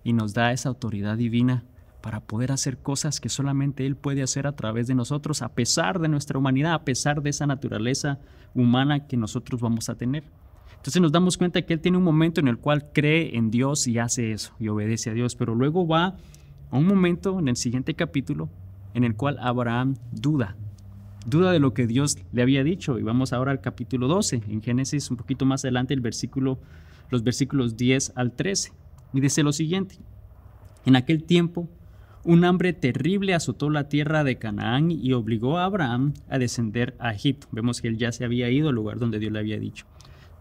y 0.04 0.14
nos 0.14 0.34
da 0.34 0.54
esa 0.54 0.70
autoridad 0.70 1.18
divina 1.18 1.66
para 2.02 2.22
poder 2.22 2.52
hacer 2.52 2.78
cosas 2.78 3.20
que 3.20 3.30
solamente 3.30 3.86
Él 3.86 3.96
puede 3.96 4.24
hacer 4.24 4.48
a 4.48 4.56
través 4.56 4.88
de 4.88 4.96
nosotros, 4.96 5.42
a 5.42 5.50
pesar 5.50 6.00
de 6.00 6.08
nuestra 6.08 6.40
humanidad, 6.40 6.74
a 6.74 6.86
pesar 6.86 7.22
de 7.22 7.30
esa 7.30 7.46
naturaleza 7.46 8.20
humana 8.54 9.08
que 9.08 9.18
nosotros 9.18 9.62
vamos 9.62 9.90
a 9.90 9.96
tener. 9.96 10.24
Entonces 10.80 11.02
nos 11.02 11.12
damos 11.12 11.38
cuenta 11.38 11.62
que 11.62 11.74
él 11.74 11.82
tiene 11.82 11.98
un 11.98 12.06
momento 12.06 12.40
en 12.40 12.48
el 12.48 12.58
cual 12.58 12.92
cree 12.94 13.36
en 13.36 13.52
Dios 13.52 13.86
y 13.86 14.00
hace 14.00 14.32
eso 14.32 14.54
y 14.60 14.70
obedece 14.70 15.10
a 15.10 15.14
Dios, 15.14 15.36
pero 15.36 15.54
luego 15.54 15.86
va 15.86 16.16
a 16.72 16.78
un 16.78 16.88
momento 16.88 17.38
en 17.38 17.50
el 17.50 17.58
siguiente 17.58 17.96
capítulo 17.96 18.50
en 18.94 19.04
el 19.04 19.16
cual 19.16 19.38
Abraham 19.42 19.96
duda, 20.12 20.56
duda 21.26 21.52
de 21.52 21.60
lo 21.60 21.74
que 21.74 21.86
Dios 21.86 22.18
le 22.32 22.42
había 22.42 22.64
dicho. 22.64 22.98
Y 22.98 23.04
vamos 23.04 23.34
ahora 23.34 23.52
al 23.52 23.60
capítulo 23.60 24.08
12, 24.08 24.44
en 24.48 24.62
Génesis 24.62 25.12
un 25.12 25.18
poquito 25.18 25.46
más 25.46 25.66
adelante, 25.66 25.94
el 25.94 26.02
versículo, 26.02 26.60
los 27.10 27.24
versículos 27.24 27.76
10 27.76 28.14
al 28.16 28.32
13. 28.32 28.72
Y 29.14 29.20
dice 29.20 29.44
lo 29.44 29.52
siguiente, 29.52 29.98
en 30.86 30.96
aquel 30.96 31.24
tiempo 31.24 31.70
un 32.32 32.46
hambre 32.46 32.74
terrible 32.74 33.34
azotó 33.34 33.70
la 33.70 33.90
tierra 33.90 34.24
de 34.24 34.38
Canaán 34.38 34.92
y 34.92 35.14
obligó 35.14 35.58
a 35.58 35.66
Abraham 35.66 36.14
a 36.30 36.38
descender 36.38 36.96
a 37.00 37.12
Egipto. 37.12 37.48
Vemos 37.52 37.82
que 37.82 37.88
él 37.88 37.98
ya 37.98 38.12
se 38.12 38.24
había 38.24 38.50
ido 38.50 38.70
al 38.70 38.76
lugar 38.76 39.00
donde 39.00 39.20
Dios 39.20 39.32
le 39.32 39.40
había 39.40 39.60
dicho 39.60 39.86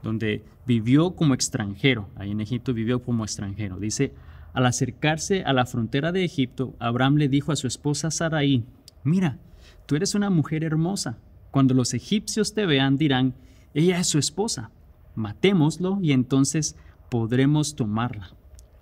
donde 0.02 0.44
vivió 0.66 1.14
como 1.14 1.34
extranjero. 1.34 2.08
Ahí 2.16 2.30
en 2.30 2.40
Egipto 2.40 2.74
vivió 2.74 3.02
como 3.02 3.24
extranjero. 3.24 3.78
Dice, 3.78 4.12
al 4.52 4.66
acercarse 4.66 5.42
a 5.44 5.52
la 5.52 5.66
frontera 5.66 6.12
de 6.12 6.24
Egipto, 6.24 6.74
Abraham 6.78 7.16
le 7.16 7.28
dijo 7.28 7.52
a 7.52 7.56
su 7.56 7.66
esposa 7.66 8.10
Sarai, 8.10 8.64
mira, 9.04 9.38
tú 9.86 9.96
eres 9.96 10.14
una 10.14 10.30
mujer 10.30 10.64
hermosa. 10.64 11.18
Cuando 11.50 11.74
los 11.74 11.94
egipcios 11.94 12.54
te 12.54 12.66
vean 12.66 12.96
dirán, 12.96 13.34
ella 13.74 13.98
es 13.98 14.06
su 14.06 14.18
esposa. 14.18 14.70
Matémoslo 15.14 15.98
y 16.02 16.12
entonces 16.12 16.76
podremos 17.10 17.74
tomarla. 17.74 18.30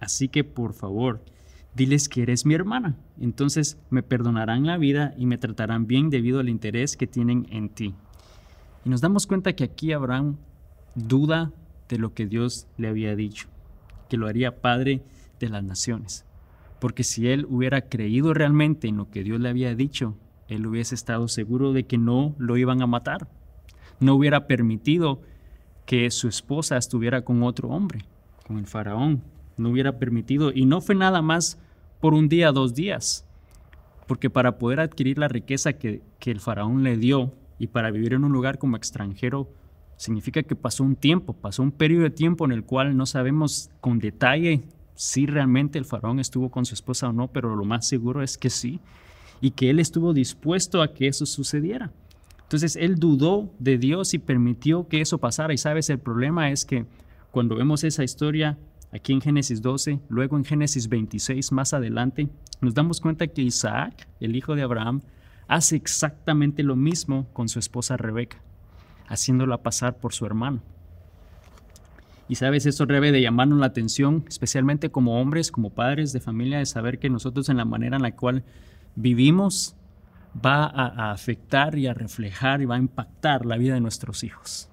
Así 0.00 0.28
que 0.28 0.44
por 0.44 0.75
favor, 0.75 1.25
diles 1.76 2.09
que 2.09 2.23
eres 2.23 2.47
mi 2.47 2.54
hermana. 2.54 2.97
Entonces 3.21 3.78
me 3.90 4.02
perdonarán 4.02 4.66
la 4.66 4.78
vida 4.78 5.14
y 5.18 5.26
me 5.26 5.37
tratarán 5.37 5.87
bien 5.87 6.09
debido 6.09 6.40
al 6.40 6.49
interés 6.49 6.97
que 6.97 7.06
tienen 7.06 7.47
en 7.50 7.68
ti. 7.68 7.95
Y 8.85 8.88
nos 8.88 9.02
damos 9.02 9.26
cuenta 9.26 9.52
que 9.54 9.64
aquí 9.64 9.92
Abraham 9.92 10.37
duda 10.95 11.52
de 11.88 11.99
lo 11.99 12.14
que 12.14 12.26
Dios 12.26 12.66
le 12.78 12.88
había 12.88 13.14
dicho, 13.14 13.49
que 14.09 14.16
lo 14.16 14.26
haría 14.26 14.62
Padre 14.62 15.02
de 15.38 15.50
las 15.50 15.62
naciones. 15.62 16.25
Porque 16.80 17.04
si 17.04 17.28
él 17.28 17.47
hubiera 17.49 17.83
creído 17.83 18.33
realmente 18.33 18.88
en 18.88 18.97
lo 18.97 19.11
que 19.11 19.23
Dios 19.23 19.38
le 19.38 19.50
había 19.50 19.75
dicho, 19.75 20.16
él 20.49 20.66
hubiese 20.66 20.95
estado 20.95 21.28
seguro 21.28 21.73
de 21.73 21.85
que 21.85 21.99
no 21.99 22.35
lo 22.38 22.56
iban 22.56 22.80
a 22.80 22.87
matar. 22.87 23.28
No 24.00 24.14
hubiera 24.14 24.47
permitido 24.47 25.21
que 25.85 26.11
su 26.11 26.28
esposa 26.28 26.76
estuviera 26.78 27.23
con 27.23 27.42
otro 27.42 27.68
hombre, 27.68 28.04
con 28.47 28.56
el 28.59 28.66
faraón. 28.66 29.23
No 29.56 29.71
hubiera 29.71 29.99
permitido, 29.99 30.52
y 30.52 30.66
no 30.66 30.80
fue 30.80 30.95
nada 30.95 31.23
más 31.23 31.59
por 32.00 32.14
un 32.14 32.28
día, 32.28 32.52
dos 32.52 32.74
días, 32.74 33.24
porque 34.06 34.30
para 34.30 34.58
poder 34.58 34.80
adquirir 34.80 35.18
la 35.18 35.28
riqueza 35.28 35.74
que, 35.74 36.02
el 36.24 36.40
faraón 36.40 36.82
le 36.82 36.96
dio 36.96 37.32
y 37.58 37.68
para 37.68 37.90
vivir 37.90 38.12
en 38.12 38.24
un 38.24 38.32
lugar 38.32 38.58
como 38.58 38.76
extranjero, 38.76 39.48
significa 39.96 40.42
que 40.42 40.56
pasó 40.56 40.82
un 40.84 40.96
tiempo, 40.96 41.32
pasó 41.32 41.62
un 41.62 41.70
periodo 41.70 42.02
de 42.02 42.10
tiempo 42.10 42.44
en 42.44 42.52
el 42.52 42.64
cual 42.64 42.96
no 42.96 43.06
sabemos 43.06 43.70
con 43.80 43.98
detalle 43.98 44.64
si 44.94 45.26
realmente 45.26 45.78
el 45.78 45.84
faraón 45.84 46.18
estuvo 46.18 46.50
con 46.50 46.66
su 46.66 46.74
esposa 46.74 47.08
o 47.08 47.12
no, 47.12 47.28
pero 47.28 47.54
lo 47.54 47.64
más 47.64 47.86
seguro 47.86 48.22
es 48.22 48.36
que 48.36 48.50
sí, 48.50 48.80
y 49.40 49.52
que 49.52 49.70
él 49.70 49.78
estuvo 49.78 50.12
dispuesto 50.12 50.82
a 50.82 50.92
que 50.92 51.06
eso 51.06 51.26
sucediera. 51.26 51.92
Entonces 52.42 52.76
él 52.76 52.96
dudó 52.96 53.50
de 53.58 53.76
Dios 53.76 54.14
y 54.14 54.18
permitió 54.18 54.86
que 54.88 55.00
eso 55.00 55.18
pasara. 55.18 55.52
Y 55.52 55.58
sabes, 55.58 55.90
el 55.90 55.98
problema 55.98 56.50
es 56.50 56.64
que 56.64 56.86
cuando 57.32 57.56
vemos 57.56 57.82
esa 57.84 58.04
historia 58.04 58.56
aquí 58.93 59.12
en 59.12 59.21
Génesis 59.21 59.62
12, 59.62 60.00
luego 60.09 60.37
en 60.37 60.45
Génesis 60.45 60.88
26, 60.88 61.52
más 61.52 61.75
adelante, 61.75 62.28
nos 62.61 62.75
damos 62.75 63.00
cuenta 63.00 63.26
que 63.26 63.43
Isaac, 63.43 64.09
el 64.21 64.37
hijo 64.37 64.55
de 64.55 64.62
Abraham, 64.62 65.02
hace 65.49 65.76
exactamente 65.76 66.62
lo 66.62 66.76
mismo 66.76 67.26
con 67.33 67.49
su 67.49 67.59
esposa 67.59 67.97
Rebeca 67.97 68.43
haciéndola 69.09 69.62
pasar 69.62 69.97
por 69.97 70.12
su 70.12 70.26
hermano. 70.26 70.62
Y 72.28 72.35
sabes, 72.35 72.66
eso 72.66 72.87
debe 72.87 73.12
de 73.12 73.23
llamarnos 73.23 73.61
la 73.61 73.66
atención, 73.66 74.25
especialmente 74.26 74.90
como 74.90 75.21
hombres, 75.21 75.52
como 75.52 75.71
padres 75.71 76.12
de 76.12 76.21
familia, 76.21 76.59
de 76.59 76.66
saber 76.66 76.99
que 76.99 77.09
nosotros 77.09 77.49
en 77.49 77.57
la 77.57 77.64
manera 77.64 77.97
en 77.97 78.02
la 78.02 78.16
cual 78.16 78.43
vivimos 78.97 79.76
va 80.45 80.64
a, 80.64 81.12
afectar 81.12 81.78
y 81.78 81.87
a 81.87 81.95
reflejar 81.95 82.61
y 82.61 82.64
va 82.64 82.75
a 82.75 82.78
impactar 82.78 83.47
la 83.47 83.57
vida 83.57 83.75
de 83.75 83.81
nuestros 83.81 84.25
hijos. 84.25 84.69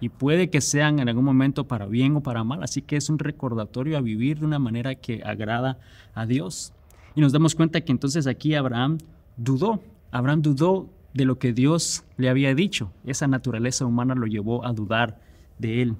Y 0.00 0.10
puede 0.10 0.50
que 0.50 0.60
sean 0.60 0.98
en 0.98 1.08
algún 1.08 1.24
momento 1.24 1.66
para 1.66 1.86
bien 1.86 2.16
o 2.16 2.22
para 2.22 2.44
mal, 2.44 2.62
así 2.62 2.82
que 2.82 2.96
es 2.96 3.08
un 3.08 3.18
recordatorio 3.18 3.96
a 3.96 4.00
vivir 4.00 4.40
de 4.40 4.46
una 4.46 4.58
manera 4.58 4.94
que 4.94 5.22
agrada 5.24 5.78
a 6.14 6.26
Dios. 6.26 6.72
Y 7.14 7.20
nos 7.20 7.32
damos 7.32 7.54
cuenta 7.54 7.80
que 7.80 7.92
entonces 7.92 8.26
aquí 8.26 8.54
Abraham 8.54 8.98
dudó, 9.36 9.80
Abraham 10.10 10.42
dudó 10.42 10.90
de 11.14 11.24
lo 11.24 11.38
que 11.38 11.54
Dios 11.54 12.04
le 12.18 12.28
había 12.28 12.54
dicho. 12.54 12.92
Esa 13.04 13.26
naturaleza 13.26 13.86
humana 13.86 14.14
lo 14.14 14.26
llevó 14.26 14.66
a 14.66 14.72
dudar 14.72 15.18
de 15.58 15.80
él. 15.80 15.96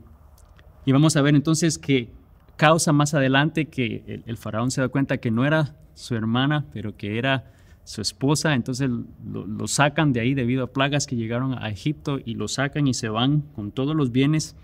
Y 0.85 0.93
vamos 0.93 1.17
a 1.17 1.23
ver 1.23 1.35
entonces 1.35 1.79
que 1.79 2.11
causa 2.57 2.93
más 2.93 3.15
adelante 3.15 3.67
que 3.67 4.23
el, 4.27 4.37
faraón 4.37 4.71
se 4.71 4.81
da 4.81 4.89
cuenta 4.89 5.19
que 5.19 5.31
no 5.31 5.45
era 5.45 5.75
su 5.95 6.15
hermana, 6.15 6.67
pero 6.73 6.97
que 6.97 7.19
era 7.19 7.53
su 7.87 8.03
esposa. 8.03 8.55
Entonces 8.55 8.91
lo, 9.25 9.69
sacan 9.69 10.13
de 10.13 10.21
ahí 10.21 10.35
debido 10.35 10.65
a 10.65 10.73
plagas 10.73 11.07
que 11.07 11.17
llegaron 11.17 11.55
a 11.55 11.71
Egipto 11.71 12.19
y 12.23 12.35
lo 12.35 12.49
sacan 12.49 12.87
y 12.87 12.95
se 12.95 13.09
van 13.09 13.41
con 13.55 13.73
todos 13.73 13.97
los 13.97 14.13
bienes. 14.13 14.57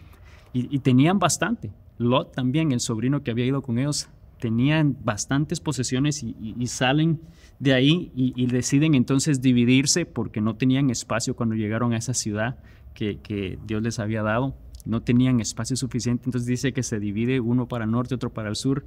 Y, 0.53 0.81
tenían 0.81 1.19
bastante. 1.19 1.73
Lot 1.97 2.35
también, 2.35 2.73
el 2.73 2.81
sobrino 2.81 3.23
que 3.23 3.31
había 3.31 3.47
ido 3.47 3.63
con 3.63 3.79
ellos, 3.79 4.11
tenían 4.39 4.97
bastantes 5.03 5.61
posesiones 5.61 6.23
y 6.23 6.67
salen 6.67 7.21
de 7.63 7.75
ahí 7.75 8.11
y, 8.17 8.47
deciden 8.47 8.97
entonces 8.97 9.41
dividirse 9.41 10.05
porque 10.05 10.41
no 10.41 10.57
tenían 10.57 10.91
espacio 10.91 11.37
cuando 11.37 11.55
llegaron 11.55 11.93
a 11.93 11.97
esa 11.97 12.13
ciudad 12.13 12.57
que, 12.93 13.57
Dios 13.65 13.83
les 13.85 14.01
había 14.01 14.25
dado. 14.25 14.57
No 14.85 15.01
tenían 15.01 15.39
espacio 15.41 15.77
suficiente, 15.77 16.25
entonces 16.25 16.49
dice 16.49 16.73
que 16.73 16.83
se 16.83 16.99
divide 16.99 17.39
uno 17.39 17.69
para 17.69 17.85
el 17.85 17.93
norte, 17.93 18.17
otro 18.17 18.31
para 18.31 18.49
el 18.49 18.57
sur. 18.57 18.85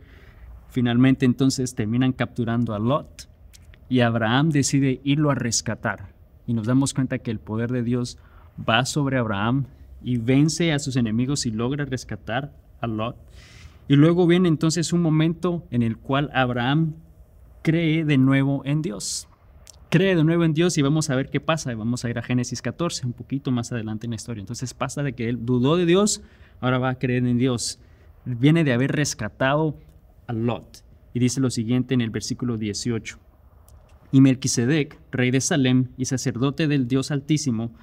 Finalmente 0.68 1.26
entonces 1.26 1.74
terminan 1.74 2.12
capturando 2.12 2.74
a 2.74 2.80
Lot 2.80 3.30
y 3.90 4.00
Abraham 4.02 4.50
decide 4.50 5.00
irlo 5.04 5.32
a 5.32 5.36
rescatar. 5.36 6.14
Y 6.48 6.54
nos 6.54 6.68
damos 6.68 6.94
cuenta 6.94 7.20
que 7.20 7.32
el 7.32 7.40
poder 7.40 7.72
de 7.72 7.84
Dios 7.84 8.18
va 8.58 8.86
sobre 8.86 9.18
Abraham 9.18 9.66
y 10.04 10.18
vence 10.18 10.72
a 10.72 10.80
sus 10.80 10.96
enemigos 10.96 11.46
y 11.46 11.52
logra 11.52 11.86
rescatar 11.86 12.54
a 12.80 12.88
Lot. 12.88 13.18
Y 13.88 13.96
luego 13.96 14.28
viene 14.28 14.48
entonces 14.48 14.94
un 14.94 15.02
momento 15.02 15.64
en 15.72 15.84
el 15.84 15.98
cual 15.98 16.30
Abraham 16.34 16.96
cree 17.62 18.06
de 18.06 18.18
nuevo 18.18 18.62
en 18.66 18.82
Dios. 18.82 19.28
Cree 19.90 20.16
de 20.16 20.24
nuevo 20.24 20.44
en 20.44 20.54
Dios 20.54 20.78
y 20.78 20.82
vamos 20.82 21.10
a 21.10 21.16
ver 21.16 21.30
qué 21.30 21.40
pasa. 21.40 21.74
Vamos 21.76 22.04
a 22.04 22.10
ir 22.10 22.18
a 22.18 22.24
Génesis 22.24 22.62
14, 22.62 23.06
un 23.06 23.14
poquito 23.14 23.52
más 23.52 23.72
adelante 23.72 24.08
en 24.08 24.12
la 24.12 24.16
historia. 24.16 24.42
Entonces 24.42 24.74
pasa 24.74 25.04
de 25.04 25.14
que 25.14 25.30
él 25.30 25.46
dudó 25.46 25.78
de 25.78 25.86
Dios, 25.86 26.22
ahora 26.62 26.80
va 26.80 26.90
a 26.90 27.00
creer 27.00 27.26
en 27.26 27.38
Dios. 27.38 27.80
Viene 28.26 28.64
de 28.64 28.74
haber 28.74 28.92
rescatado 28.92 29.78
a 30.28 30.34
Lot. 30.34 30.84
Y 31.14 31.20
dice 31.20 31.40
lo 31.40 31.50
siguiente 31.50 31.94
en 31.94 32.02
el 32.02 32.10
versículo 32.10 32.58
18. 32.58 33.20
Y 34.16 34.22
Melquisedec, 34.22 34.98
rey 35.12 35.30
de 35.30 35.42
Salem 35.42 35.90
y 35.98 36.06
sacerdote 36.06 36.70
del 36.70 36.88
Dios 36.88 37.12
Altísimo, 37.12 37.74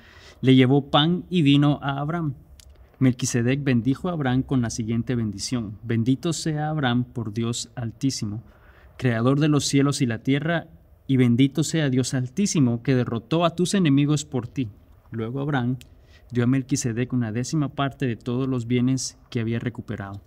le 0.41 0.55
llevó 0.55 0.91
pan 0.91 1.27
y 1.29 1.43
vino 1.43 1.79
a 1.83 1.99
Abraham. 1.99 2.33
Melquisedec 3.01 3.63
bendijo 3.63 4.09
a 4.09 4.13
Abraham 4.13 4.43
con 4.43 4.63
la 4.63 4.71
siguiente 4.71 5.15
bendición: 5.15 5.77
Bendito 5.83 6.33
sea 6.33 6.71
Abraham 6.71 7.05
por 7.05 7.35
Dios 7.35 7.69
Altísimo, 7.75 8.43
creador 8.97 9.41
de 9.41 9.49
los 9.49 9.67
cielos 9.67 10.01
y 10.01 10.07
la 10.07 10.21
tierra, 10.21 10.69
y 11.07 11.19
bendito 11.19 11.65
sea 11.65 11.91
Dios 11.91 12.15
Altísimo 12.15 12.83
que 12.83 12.95
derrotó 12.95 13.45
a 13.45 13.55
tus 13.55 13.75
enemigos 13.75 14.25
por 14.25 14.49
ti. 14.49 14.71
Luego 15.11 15.39
Abraham 15.43 15.77
dio 16.31 16.45
a 16.45 16.47
Melquisedec 16.47 17.13
una 17.13 17.31
décima 17.31 17.69
parte 17.69 18.07
de 18.07 18.17
todos 18.17 18.49
los 18.49 18.67
bienes 18.67 19.19
que 19.29 19.41
había 19.41 19.59
recuperado. 19.59 20.23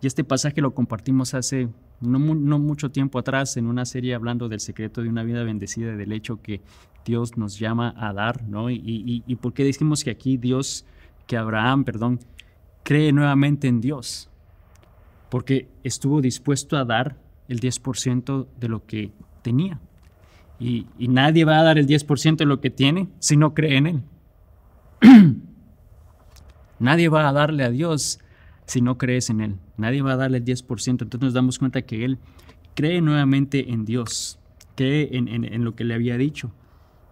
Y 0.00 0.06
este 0.06 0.24
pasaje 0.24 0.62
lo 0.62 0.72
compartimos 0.72 1.34
hace 1.34 1.68
no, 2.04 2.58
mucho 2.58 2.90
tiempo 2.90 3.18
atrás 3.18 3.56
en 3.56 3.66
una 3.66 3.84
serie 3.84 4.14
hablando 4.14 4.48
del 4.48 4.60
secreto 4.60 5.02
de 5.02 5.08
una 5.08 5.22
vida 5.22 5.42
bendecida, 5.42 5.96
del 5.96 6.12
hecho 6.12 6.40
que 6.40 6.60
Dios 7.04 7.36
nos 7.36 7.58
llama 7.58 7.94
a 7.96 8.12
dar, 8.12 8.42
¿no? 8.44 8.70
Y, 8.70 9.22
y, 9.26 9.36
por 9.36 9.52
qué 9.52 9.64
decimos 9.64 10.04
que 10.04 10.10
aquí 10.10 10.36
Dios, 10.36 10.84
que 11.26 11.36
Abraham, 11.36 11.84
perdón, 11.84 12.20
cree 12.82 13.12
nuevamente 13.12 13.68
en 13.68 13.80
Dios, 13.80 14.30
porque 15.28 15.68
estuvo 15.82 16.20
dispuesto 16.20 16.76
a 16.76 16.84
dar 16.84 17.16
el 17.48 17.60
10% 17.60 18.46
de 18.58 18.68
lo 18.68 18.86
que 18.86 19.12
tenía. 19.42 19.80
Y, 20.58 20.86
y, 20.98 21.08
nadie 21.08 21.44
va 21.44 21.58
a 21.58 21.62
dar 21.62 21.78
el 21.78 21.86
10% 21.86 22.36
de 22.36 22.46
lo 22.46 22.60
que 22.60 22.70
tiene 22.70 23.08
si 23.18 23.36
no 23.36 23.54
cree 23.54 23.76
en 23.76 23.86
Él. 23.86 24.02
nadie 26.78 27.08
va 27.08 27.28
a 27.28 27.32
darle 27.32 27.64
a 27.64 27.70
Dios 27.70 28.20
si 28.66 28.80
no 28.80 28.96
crees 28.96 29.30
en 29.30 29.40
Él. 29.40 29.56
Nadie 29.76 30.02
va 30.02 30.12
a 30.12 30.16
darle 30.16 30.38
el 30.38 30.44
10%. 30.44 30.88
Entonces 30.88 31.20
nos 31.20 31.34
damos 31.34 31.58
cuenta 31.58 31.82
que 31.82 32.04
Él 32.04 32.18
cree 32.74 33.00
nuevamente 33.00 33.72
en 33.72 33.84
Dios, 33.84 34.38
cree 34.74 35.10
en, 35.12 35.64
lo 35.64 35.74
que 35.74 35.84
le 35.84 35.94
había 35.94 36.16
dicho. 36.16 36.52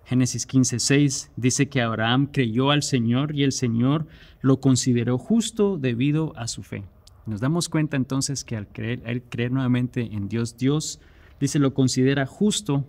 Génesis 0.05 0.47
15, 0.47 0.79
6 0.81 1.31
dice 1.37 1.69
que 1.69 1.81
Abraham 1.81 2.29
creyó 2.33 2.71
al 2.71 2.83
Señor 2.83 3.35
y 3.35 3.45
el 3.45 3.53
Señor 3.53 4.07
lo 4.41 4.61
consideró 4.61 5.17
justo 5.17 5.79
debido 5.79 6.37
a 6.37 6.49
su 6.49 6.63
fe. 6.63 6.85
Nos 7.25 7.41
damos 7.41 7.69
cuenta 7.69 7.97
entonces 7.97 8.45
que 8.45 8.57
al 8.57 8.67
creer, 8.67 9.01
él 9.07 9.23
creer 9.23 9.53
nuevamente 9.53 10.01
en 10.13 10.29
Dios, 10.29 10.57
Dios 10.57 11.01
dice 11.41 11.61
lo 11.61 11.73
considera 11.73 12.27
justo 12.27 12.85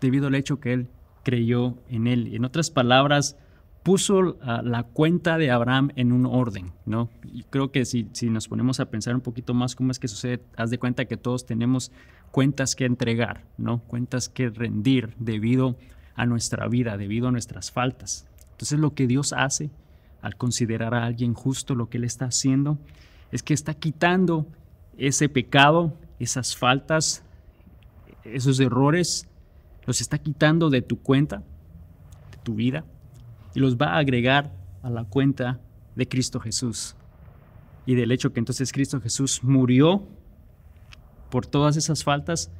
debido 0.00 0.28
al 0.28 0.36
hecho 0.36 0.60
que 0.60 0.72
él 0.72 0.88
creyó 1.24 1.78
en 1.88 2.06
él. 2.06 2.32
En 2.34 2.44
otras 2.44 2.70
palabras, 2.70 3.36
puso 3.82 4.38
la 4.62 4.84
cuenta 4.84 5.38
de 5.38 5.50
Abraham 5.50 5.90
en 5.96 6.12
un 6.12 6.26
orden, 6.26 6.72
¿no? 6.86 7.10
Y 7.24 7.42
creo 7.44 7.72
que 7.72 7.84
si, 7.84 8.08
si 8.12 8.30
nos 8.30 8.48
ponemos 8.48 8.78
a 8.80 8.90
pensar 8.90 9.14
un 9.14 9.20
poquito 9.20 9.54
más 9.54 9.74
cómo 9.74 9.90
es 9.90 9.98
que 9.98 10.08
sucede, 10.08 10.42
haz 10.56 10.70
de 10.70 10.78
cuenta 10.78 11.06
que 11.06 11.16
todos 11.16 11.46
tenemos 11.46 11.90
cuentas 12.30 12.76
que 12.76 12.84
entregar, 12.84 13.44
¿no? 13.58 13.80
Cuentas 13.80 14.28
que 14.28 14.50
rendir 14.50 15.14
debido 15.18 15.76
a 16.14 16.26
nuestra 16.26 16.68
vida, 16.68 16.96
debido 16.96 17.28
a 17.28 17.32
nuestras 17.32 17.72
faltas. 17.72 18.28
Entonces 18.52 18.78
lo 18.78 18.94
que 18.94 19.06
Dios 19.06 19.32
hace 19.32 19.70
al 20.20 20.36
considerar 20.36 20.94
a 20.94 21.04
alguien 21.04 21.34
justo, 21.34 21.74
lo 21.74 21.88
que 21.88 21.98
Él 21.98 22.04
está 22.04 22.26
haciendo, 22.26 22.78
es 23.32 23.42
que 23.42 23.54
está 23.54 23.74
quitando 23.74 24.46
ese 24.96 25.28
pecado, 25.28 25.98
esas 26.20 26.56
faltas, 26.56 27.24
esos 28.24 28.60
errores, 28.60 29.28
los 29.84 30.00
está 30.00 30.18
quitando 30.18 30.70
de 30.70 30.80
tu 30.80 31.00
cuenta, 31.00 31.38
de 32.30 32.38
tu 32.44 32.54
vida, 32.54 32.84
y 33.54 33.60
los 33.60 33.76
va 33.76 33.94
a 33.94 33.98
agregar 33.98 34.52
a 34.82 34.90
la 34.90 35.04
cuenta 35.04 35.60
de 35.94 36.08
Cristo 36.08 36.40
Jesús. 36.40 36.96
Y 37.86 37.94
del 37.94 38.12
hecho 38.12 38.32
que 38.32 38.40
entonces 38.40 38.72
Cristo 38.72 39.00
Jesús 39.00 39.42
murió 39.42 40.06
por 41.30 41.46
todas 41.46 41.76
esas 41.76 42.04
faltas 42.04 42.50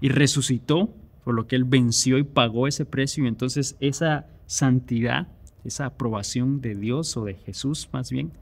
y 0.00 0.08
resucitó, 0.08 0.94
por 1.24 1.34
lo 1.34 1.46
que 1.46 1.56
Él 1.56 1.64
venció 1.64 2.18
y 2.18 2.24
pagó 2.24 2.66
ese 2.66 2.84
precio. 2.84 3.24
Y 3.24 3.28
entonces 3.28 3.76
esa 3.80 4.26
santidad, 4.46 5.28
esa 5.64 5.86
aprobación 5.86 6.60
de 6.60 6.74
Dios 6.74 7.16
o 7.16 7.24
de 7.24 7.34
Jesús 7.34 7.88
más 7.92 8.10
bien, 8.10 8.32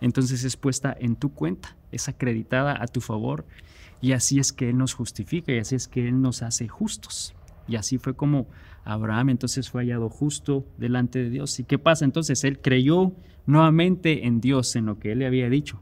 entonces 0.00 0.44
es 0.44 0.56
puesta 0.56 0.94
en 0.98 1.16
tu 1.16 1.32
cuenta, 1.32 1.76
es 1.90 2.08
acreditada 2.08 2.76
a 2.82 2.86
tu 2.86 3.00
favor. 3.00 3.46
Y 4.00 4.12
así 4.12 4.38
es 4.38 4.52
que 4.52 4.70
Él 4.70 4.76
nos 4.76 4.94
justifica 4.94 5.52
y 5.52 5.58
así 5.58 5.76
es 5.76 5.88
que 5.88 6.06
Él 6.06 6.20
nos 6.20 6.42
hace 6.42 6.68
justos. 6.68 7.34
Y 7.66 7.76
así 7.76 7.96
fue 7.96 8.14
como 8.14 8.46
Abraham 8.84 9.30
entonces 9.30 9.70
fue 9.70 9.82
hallado 9.82 10.08
justo 10.08 10.66
delante 10.76 11.18
de 11.22 11.30
Dios. 11.30 11.58
¿Y 11.58 11.64
qué 11.64 11.78
pasa? 11.78 12.04
Entonces 12.04 12.44
él 12.44 12.60
creyó 12.60 13.12
nuevamente 13.46 14.26
en 14.26 14.40
Dios, 14.40 14.76
en 14.76 14.86
lo 14.86 14.98
que 14.98 15.12
él 15.12 15.20
le 15.20 15.26
había 15.26 15.48
dicho. 15.48 15.80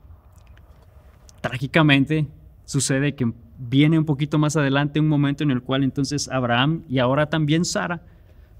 Trágicamente 1.40 2.28
sucede 2.64 3.14
que 3.14 3.32
viene 3.58 3.98
un 3.98 4.04
poquito 4.04 4.38
más 4.38 4.56
adelante 4.56 5.00
un 5.00 5.08
momento 5.08 5.42
en 5.42 5.50
el 5.50 5.62
cual 5.62 5.82
entonces 5.82 6.28
Abraham 6.28 6.84
y 6.88 6.98
ahora 6.98 7.26
también 7.26 7.64
Sara 7.64 8.02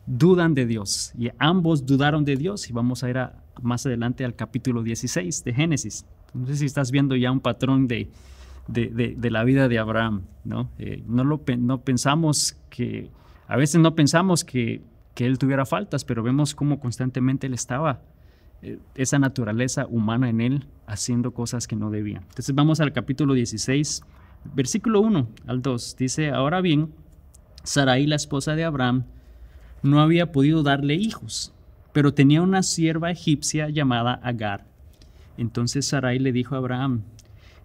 dudan 0.07 0.55
de 0.55 0.67
Dios. 0.67 1.13
Y 1.17 1.31
ambos 1.39 1.87
dudaron 1.87 2.25
de 2.25 2.37
Dios. 2.37 2.69
Y 2.69 2.73
vamos 2.73 3.05
a 3.05 3.11
ir 3.11 3.19
más 3.61 3.87
adelante 3.87 4.25
al 4.25 4.35
capítulo 4.35 4.83
16 4.83 5.45
de 5.45 5.55
Génesis. 5.55 6.05
No 6.35 6.47
sé 6.47 6.57
si 6.57 6.67
estás 6.67 6.91
viendo 6.91 7.15
ya 7.17 7.31
un 7.31 7.41
patrón 7.41 7.87
de, 7.87 8.11
de, 8.67 9.31
la 9.31 9.45
vida 9.45 9.69
de 9.69 9.79
Abraham. 9.79 10.23
¿no? 10.45 10.71
Eh, 10.79 11.03
no, 11.07 11.25
lo, 11.25 11.43
no 11.59 11.81
pensamos 11.83 12.57
que 12.71 13.11
a 13.53 13.57
veces 13.57 13.83
no 13.83 13.95
pensamos 13.95 14.45
que, 14.45 14.81
él 15.17 15.37
tuviera 15.37 15.67
faltas, 15.67 16.07
pero 16.07 16.23
vemos 16.23 16.55
cómo 16.55 16.81
constantemente 16.81 17.49
él 17.49 17.53
estaba, 17.53 18.01
eh, 18.63 18.79
esa 18.95 19.19
naturaleza 19.19 19.87
humana 19.89 20.31
en 20.31 20.41
él, 20.41 20.67
haciendo 20.87 21.35
cosas 21.35 21.69
que 21.69 21.77
no 21.77 21.91
debía. 21.91 22.23
Entonces 22.31 22.55
vamos 22.55 22.81
al 22.81 22.95
capítulo 22.95 23.35
16, 23.35 24.05
versículo 24.55 25.03
1 25.03 25.29
al 25.47 25.61
2. 25.61 25.97
Dice, 25.99 26.31
ahora 26.31 26.63
bien, 26.63 26.95
Sarai, 27.63 28.07
la 28.07 28.17
esposa 28.17 28.55
de 28.55 28.65
Abraham, 28.65 29.05
no 29.83 30.01
había 30.01 30.33
podido 30.33 30.63
darle 30.63 30.95
hijos, 30.95 31.53
pero 31.93 32.15
tenía 32.15 32.41
una 32.41 32.63
sierva 32.63 33.11
egipcia 33.11 33.69
llamada 33.69 34.15
Agar. 34.15 34.65
Entonces 35.37 35.87
Sarai 35.87 36.19
le 36.19 36.33
dijo 36.33 36.55
a 36.55 36.59
Abraham, 36.59 37.03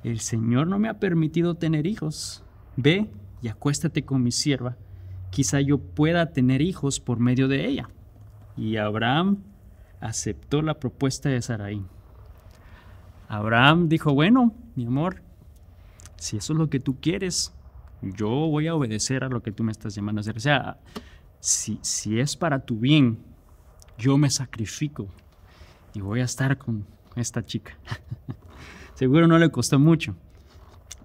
el 0.04 0.20
Señor 0.20 0.68
no 0.68 0.80
me 0.80 0.90
ha 0.90 1.00
permitido 1.00 1.56
tener 1.56 1.88
hijos. 1.88 2.44
Ve 2.76 3.10
y 3.42 3.48
acuéstate 3.48 4.04
con 4.04 4.22
mi 4.22 4.34
sierva 4.34 4.76
quizá 5.38 5.62
yo 5.62 5.78
pueda 5.78 6.32
tener 6.34 6.64
hijos 6.64 7.00
por 7.00 7.20
medio 7.20 7.48
de 7.48 7.68
ella. 7.68 7.90
Y 8.58 8.78
Abraham 8.78 9.44
aceptó 10.00 10.64
la 10.64 10.80
propuesta 10.80 11.30
de 11.30 11.40
Sarai. 11.44 11.86
Abraham 13.28 13.88
dijo, 13.88 14.16
bueno, 14.16 14.56
mi 14.74 14.88
amor, 14.88 15.22
si 16.16 16.38
eso 16.38 16.54
es 16.54 16.58
lo 16.60 16.72
que 16.72 16.80
tú 16.80 17.00
quieres, 17.00 17.54
yo 18.02 18.30
voy 18.30 18.66
a 18.66 18.74
obedecer 18.74 19.24
a 19.24 19.30
lo 19.30 19.44
que 19.44 19.52
tú 19.52 19.64
me 19.64 19.72
estás 19.72 19.94
llamando 19.94 20.22
a 20.22 20.22
hacer. 20.22 20.38
O 20.38 20.40
sea, 20.40 20.80
si, 21.40 21.78
si 21.84 22.20
es 22.20 22.36
para 22.36 22.66
tu 22.66 22.80
bien, 22.80 23.20
yo 23.96 24.18
me 24.18 24.32
sacrifico 24.32 25.08
y 25.94 26.02
voy 26.02 26.22
a 26.22 26.26
estar 26.26 26.58
con 26.58 26.84
esta 27.16 27.46
chica. 27.46 27.78
Seguro 28.96 29.28
no 29.28 29.38
le 29.38 29.52
costó 29.52 29.78
mucho. 29.78 30.16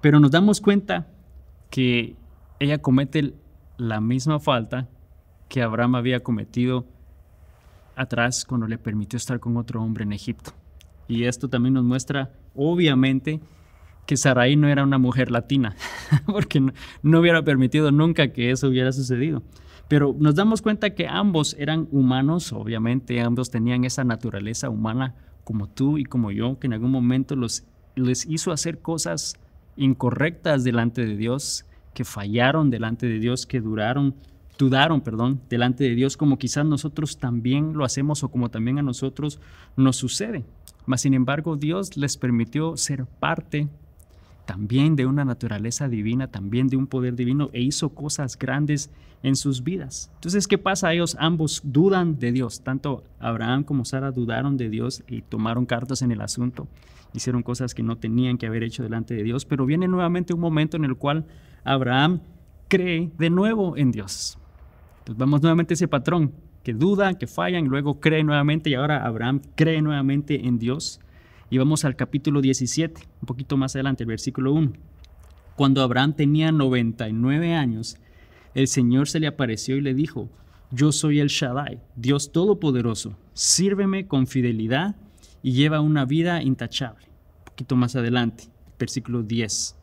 Pero 0.01 0.19
nos 0.21 0.31
damos 0.31 0.63
cuenta 0.63 1.07
que 1.69 2.17
ella 2.61 2.79
comete 2.79 3.35
la 3.83 4.01
misma 4.01 4.39
falta 4.39 4.89
que 5.49 5.61
Abraham 5.61 5.97
había 5.97 6.21
cometido 6.21 6.87
atrás 7.97 8.45
cuando 8.45 8.69
le 8.69 8.79
permitió 8.79 9.17
estar 9.17 9.41
con 9.41 9.57
otro 9.57 9.83
hombre 9.83 10.05
en 10.05 10.13
Egipto. 10.13 10.53
Y 11.09 11.25
esto 11.25 11.49
también 11.49 11.75
nos 11.75 11.85
muestra, 11.85 12.31
obviamente, 12.55 13.41
que 14.07 14.17
Sarai 14.17 14.55
no 14.55 14.69
era 14.69 14.85
una 14.85 14.99
mujer 14.99 15.31
latina, 15.31 15.75
porque 16.27 16.61
no, 16.61 17.21
hubiera 17.21 17.43
permitido 17.43 17.91
nunca 17.91 18.33
que 18.33 18.51
eso 18.51 18.69
hubiera 18.69 18.93
sucedido. 18.93 19.43
Pero 19.89 20.15
nos 20.17 20.37
damos 20.37 20.63
cuenta 20.63 20.95
que 20.95 21.09
ambos 21.09 21.57
eran 21.59 21.89
humanos, 21.91 22.53
obviamente, 22.53 23.21
ambos 23.21 23.51
tenían 23.51 23.85
esa 23.85 24.05
naturaleza 24.05 24.71
humana 24.71 25.17
como 25.45 25.69
tú 25.69 25.99
y 25.99 26.05
como 26.05 26.31
yo, 26.31 26.59
que 26.61 26.69
en 26.69 26.75
algún 26.75 26.93
momento 26.93 27.35
los, 27.35 27.65
les 27.97 28.27
hizo 28.27 28.53
hacer 28.53 28.79
cosas 28.79 29.35
incorrectas 29.77 30.63
delante 30.63 31.05
de 31.05 31.17
Dios, 31.17 31.67
que 31.95 32.05
fallaron 32.05 32.71
delante 32.71 33.07
de 33.07 33.19
Dios, 33.19 33.47
que 33.47 33.61
duraron, 33.61 34.15
dudaron, 34.59 35.01
perdón, 35.01 35.41
delante 35.49 35.85
de 35.85 35.95
Dios, 35.95 36.17
como 36.17 36.39
quizás 36.39 36.65
nosotros 36.65 37.19
también 37.19 37.75
lo 37.75 37.85
hacemos 37.85 38.23
o 38.23 38.29
como 38.29 38.51
también 38.51 38.79
a 38.79 38.83
nosotros 38.83 39.41
nos 39.77 39.97
sucede. 39.97 40.45
Mas 40.87 41.03
sin 41.03 41.15
embargo, 41.15 41.57
Dios 41.57 41.97
les 41.97 42.17
permitió 42.17 42.77
ser 42.77 43.07
parte 43.07 43.69
también 44.45 44.97
de 44.97 45.07
una 45.07 45.25
naturaleza 45.25 45.89
divina, 45.89 46.27
también 46.27 46.69
de 46.69 46.77
un 46.77 46.87
poder 46.87 47.15
divino, 47.15 47.51
e 47.53 47.61
hizo 47.61 47.91
cosas 47.91 48.37
grandes 48.39 48.91
en 49.23 49.37
sus 49.37 49.63
vidas. 49.63 50.11
Entonces, 50.15 50.49
¿qué 50.49 50.59
pasa? 50.59 50.93
Ellos 50.93 51.17
ambos 51.21 51.63
dudan 51.65 52.19
de 52.19 52.33
Dios. 52.33 52.63
Tanto 52.63 53.05
Abraham 53.21 53.63
como 53.65 53.85
Sara 53.85 54.11
dudaron 54.11 54.57
de 54.57 54.69
Dios 54.69 55.05
y 55.07 55.23
tomaron 55.23 55.65
cartas 55.65 56.03
en 56.03 56.11
el 56.11 56.21
asunto. 56.21 56.67
Hicieron 57.15 57.43
cosas 57.43 57.75
que 57.75 57.83
no 57.83 57.97
tenían 57.97 58.39
que 58.39 58.47
haber 58.47 58.63
hecho 58.65 58.83
delante 58.83 59.15
de 59.15 59.23
Dios. 59.23 59.45
Pero 59.45 59.65
viene 59.65 59.87
nuevamente 59.87 60.35
un 60.35 60.41
momento 60.41 60.77
en 60.77 60.85
el 60.85 60.97
cual 60.97 61.27
Abraham 61.65 62.21
cree 62.69 63.11
de 63.19 63.31
nuevo 63.31 63.77
en 63.77 63.93
Dios. 63.93 64.39
Vamos 65.17 65.43
nuevamente 65.43 65.75
a 65.75 65.77
ese 65.77 65.89
patrón, 65.89 66.33
que 66.63 66.73
dudan, 66.73 67.17
que 67.17 67.27
fallan, 67.27 67.67
luego 67.67 68.01
cree 68.01 68.25
nuevamente 68.25 68.71
y 68.71 68.75
ahora 68.75 69.05
Abraham 69.05 69.41
cree 69.55 69.83
nuevamente 69.83 70.47
en 70.47 70.59
Dios. 70.59 71.01
Y 71.51 71.59
vamos 71.59 71.85
al 71.85 71.97
capítulo 71.97 72.41
17, 72.41 73.03
un 73.21 73.27
poquito 73.27 73.57
más 73.57 73.75
adelante, 73.75 74.05
el 74.05 74.09
versículo 74.09 74.53
1. 74.55 74.73
Cuando 75.57 75.83
Abraham 75.83 76.15
tenía 76.15 76.51
99 76.51 77.55
años, 77.55 77.99
el 78.55 78.69
Señor 78.69 79.09
se 79.09 79.21
le 79.21 79.27
apareció 79.27 79.77
y 79.77 79.81
le 79.83 79.95
dijo, 79.95 80.31
yo 80.71 80.93
soy 80.93 81.21
el 81.21 81.29
Shaddai, 81.29 81.81
Dios 81.97 82.33
Todopoderoso, 82.33 83.17
sírveme 83.35 84.07
con 84.07 84.27
fidelidad 84.27 84.97
y 85.43 85.53
lleva 85.53 85.81
una 85.81 86.07
vida 86.07 86.43
intachable. 86.43 87.05
Un 87.39 87.45
poquito 87.45 87.77
más 87.77 87.97
adelante, 87.97 88.45
versículo 88.79 89.23
10. 89.23 89.77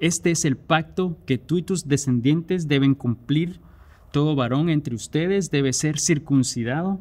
Este 0.00 0.30
es 0.30 0.44
el 0.44 0.56
pacto 0.56 1.18
que 1.26 1.38
tú 1.38 1.58
y 1.58 1.62
tus 1.62 1.88
descendientes 1.88 2.68
deben 2.68 2.94
cumplir. 2.94 3.60
Todo 4.12 4.34
varón 4.34 4.68
entre 4.68 4.94
ustedes 4.94 5.50
debe 5.50 5.72
ser 5.72 5.98
circuncidado 5.98 7.00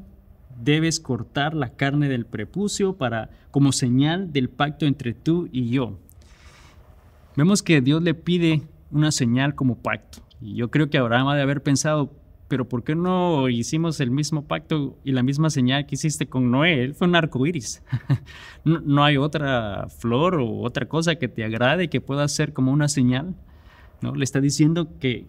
debes 0.62 1.00
cortar 1.00 1.54
la 1.54 1.70
carne 1.70 2.10
del 2.10 2.26
prepucio 2.26 2.98
para 2.98 3.30
como 3.52 3.72
señal 3.72 4.32
del 4.32 4.50
pacto 4.50 4.86
entre 4.86 5.14
tú 5.14 5.50
y 5.52 5.70
yo. 5.70 6.00
Vemos 7.36 7.62
que 7.62 7.82
Dios 7.82 8.02
le 8.02 8.14
pide 8.14 8.64
una 8.92 9.12
señal 9.12 9.56
como 9.56 9.78
pacto. 9.78 10.20
Y 10.42 10.56
yo 10.56 10.72
creo 10.72 10.90
que 10.90 10.98
Abraham 10.98 11.30
ha 11.30 11.36
de 11.36 11.42
haber 11.42 11.62
pensado, 11.62 12.14
pero 12.48 12.68
¿por 12.68 12.84
qué 12.84 12.96
no 12.96 13.50
hicimos 13.50 14.00
el 14.00 14.12
mismo 14.12 14.46
pacto 14.46 14.98
y 15.04 15.12
la 15.12 15.24
misma 15.24 15.50
señal 15.50 15.86
que 15.86 15.96
hiciste 15.96 16.28
con 16.28 16.52
Noé? 16.52 16.84
Él 16.84 16.94
fue 16.94 17.08
un 17.08 17.16
arco 17.16 17.46
iris. 17.46 17.82
no, 18.64 18.80
no, 18.82 19.04
hay 19.04 19.18
otra 19.18 19.88
flor 19.90 20.36
o 20.36 20.60
otra 20.62 20.88
cosa 20.88 21.16
que 21.16 21.28
te 21.28 21.44
agrade 21.44 21.90
que 21.90 22.02
pueda 22.02 22.28
ser 22.28 22.54
como 22.54 22.72
una 22.72 22.88
señal. 22.88 23.36
Le 24.02 24.24
está 24.24 24.42
diciendo 24.42 25.00
que, 25.00 25.26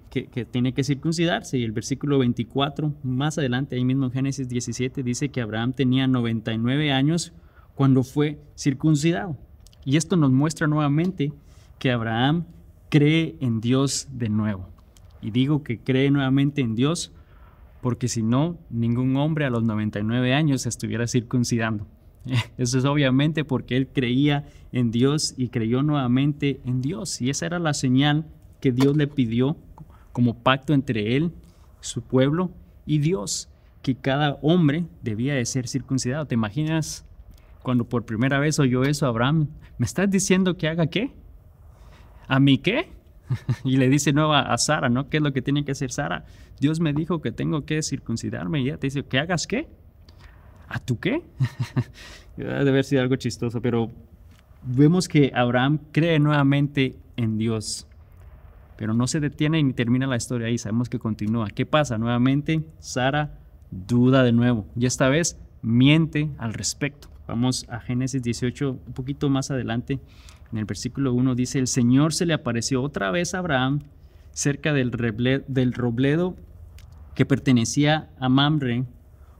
tiene 0.51 0.75
que 0.75 0.85
circuncidarse 0.85 1.57
y 1.57 1.65
el 1.65 1.73
versículo 1.73 2.19
24, 2.19 2.93
más 3.03 3.39
adelante, 3.39 3.77
ahí 3.77 3.85
mismo 3.85 4.07
en 4.07 4.13
Génesis 4.13 4.49
17, 4.49 5.03
dice 5.03 5.31
que 5.31 5.41
Abraham 5.41 5.73
tenía 5.73 6.07
99 6.07 6.93
años 6.93 7.33
cuando 7.75 8.03
fue 8.03 8.39
circuncidado. 8.57 9.39
Y 9.85 9.97
esto 9.97 10.17
nos 10.17 10.31
muestra 10.31 10.67
nuevamente 10.67 11.33
que 11.79 11.91
Abraham 11.91 12.45
cree 12.91 13.37
en 13.41 13.61
Dios 13.61 14.09
de 14.11 14.29
nuevo. 14.29 14.76
Y 15.21 15.31
digo 15.31 15.63
que 15.63 15.79
cree 15.79 16.11
nuevamente 16.11 16.61
en 16.61 16.75
Dios 16.75 17.13
porque 17.81 18.09
si 18.09 18.23
no, 18.23 18.59
ningún 18.69 19.17
hombre 19.17 19.45
a 19.45 19.51
los 19.51 19.63
99 19.63 20.35
años 20.35 20.63
se 20.63 20.69
estuviera 20.69 21.07
circuncidando. 21.07 21.87
Eso 22.59 22.79
es 22.79 22.85
obviamente 22.85 23.45
porque 23.45 23.77
él 23.77 23.89
creía 23.89 24.45
en 24.73 24.91
Dios 24.91 25.35
y 25.37 25.51
creyó 25.51 25.83
nuevamente 25.83 26.61
en 26.65 26.83
Dios. 26.83 27.21
Y 27.21 27.31
esa 27.31 27.47
era 27.47 27.59
la 27.59 27.75
señal 27.75 28.27
que 28.61 28.73
Dios 28.73 28.97
le 28.97 29.07
pidió 29.07 29.57
como 30.13 30.43
pacto 30.43 30.75
entre 30.75 31.17
él, 31.17 31.33
su 31.81 32.03
pueblo 32.03 32.51
y 32.87 32.99
Dios, 32.99 33.49
que 33.83 33.95
cada 33.95 34.39
hombre 34.43 34.87
debía 35.03 35.35
de 35.35 35.45
ser 35.45 35.69
circuncidado. 35.69 36.27
¿Te 36.27 36.35
imaginas 36.35 37.05
cuando 37.63 37.85
por 37.85 38.05
primera 38.05 38.41
vez 38.41 38.59
oyó 38.59 38.83
eso 38.83 39.07
Abraham? 39.07 39.49
¿Me 39.79 39.87
estás 39.87 40.11
diciendo 40.11 40.57
que 40.57 40.69
haga 40.69 40.89
qué? 40.89 41.13
¿A 42.27 42.41
mí 42.41 42.59
qué? 42.59 42.96
y 43.65 43.77
le 43.77 43.89
dice 43.89 44.12
no 44.12 44.35
a, 44.35 44.57
Sara, 44.59 44.89
¿no? 44.89 45.09
¿Qué 45.09 45.19
es 45.19 45.23
lo 45.23 45.33
que 45.33 45.43
tiene 45.43 45.65
que 45.65 45.73
hacer 45.73 45.91
Sara? 45.91 46.25
Dios 46.61 46.81
me 46.81 46.93
dijo 46.93 47.21
que 47.21 47.33
tengo 47.33 47.65
que 47.65 47.83
circuncidarme 47.83 48.61
y 48.61 48.69
ella 48.69 48.79
te 48.79 48.87
dice, 48.87 49.05
¿que 49.05 49.19
hagas 49.19 49.47
qué? 49.47 49.69
¿A 50.69 50.79
tú 50.79 50.99
qué? 50.99 51.23
Debe 52.37 52.71
haber 52.71 52.85
sido 52.85 53.03
algo 53.03 53.17
chistoso, 53.17 53.61
pero 53.61 53.91
vemos 54.62 55.09
que 55.09 55.33
Abraham 55.35 55.79
cree 55.93 56.19
nuevamente 56.19 56.97
en 57.17 57.39
Dios. 57.39 57.87
Pero 58.77 58.93
no 58.93 59.07
se 59.07 59.21
detiene 59.21 59.62
ni 59.62 59.73
termina 59.73 60.07
la 60.07 60.17
historia 60.17 60.49
ahí, 60.49 60.59
sabemos 60.59 60.89
que 60.89 60.99
continúa. 60.99 61.49
¿Qué 61.49 61.65
pasa? 61.65 61.97
Nuevamente, 61.97 62.62
Sara 62.79 63.39
duda 63.71 64.23
de 64.23 64.33
nuevo 64.33 64.67
y 64.77 64.87
esta 64.87 65.09
vez 65.09 65.39
miente 65.62 66.31
al 66.39 66.55
respecto. 66.55 67.09
Vamos 67.27 67.67
a 67.69 67.81
Génesis 67.81 68.23
18, 68.23 68.79
un 68.87 68.93
poquito 68.93 69.29
más 69.29 69.51
adelante, 69.51 69.99
en 70.53 70.59
el 70.59 70.65
versículo 70.65 71.13
1 71.13 71.35
dice, 71.35 71.59
el 71.59 71.67
Señor 71.67 72.13
se 72.13 72.27
le 72.27 72.35
apareció 72.35 72.83
otra 72.83 73.11
vez 73.11 73.35
a 73.35 73.39
Abraham 73.39 73.81
cerca 74.33 74.73
del, 74.73 74.93
robledo 75.73 76.37
que 77.15 77.27
pertenecía 77.27 78.11
a 78.21 78.29
Mamre. 78.29 78.85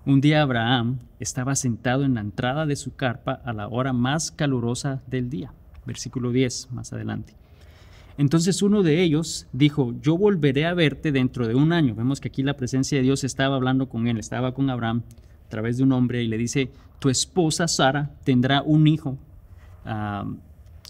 Un 0.05 0.21
día 0.21 0.43
Abraham 0.43 0.99
estaba 1.21 1.55
sentado 1.55 2.05
en 2.05 2.15
la 2.15 2.21
entrada 2.21 2.67
de 2.67 2.77
su 2.77 2.95
carpa 2.95 3.33
a 3.33 3.53
la 3.53 3.69
hora 3.69 3.93
más 3.93 4.31
calurosa 4.31 5.03
del 5.07 5.29
día. 5.29 5.53
Versículo 5.85 6.33
10, 6.33 6.73
más 6.73 6.93
adelante. 6.93 7.35
Entonces 8.19 8.63
uno 8.63 8.83
de 8.83 9.03
ellos 9.03 9.47
dijo, 9.53 9.95
yo 10.01 10.17
volveré 10.17 10.65
a 10.65 10.75
verte 10.75 11.13
dentro 11.13 11.47
de 11.47 11.55
un 11.55 11.73
año. 11.73 11.95
Vemos 11.95 12.21
que 12.21 12.29
aquí 12.29 12.43
la 12.43 12.57
presencia 12.57 12.97
de 12.97 13.05
Dios 13.05 13.25
estaba 13.25 13.57
hablando 13.57 13.89
con 13.89 14.07
él, 14.07 14.19
estaba 14.19 14.55
con 14.55 14.71
Abraham 14.71 15.03
a 15.45 15.49
través 15.51 15.77
de 15.77 15.83
un 15.83 15.93
hombre 15.93 16.23
y 16.23 16.29
le 16.29 16.39
dice, 16.39 16.71
tu 16.99 17.11
esposa 17.11 17.69
Sara 17.69 18.11
tendrá 18.25 18.63
un 18.63 18.87
hijo. 18.87 19.19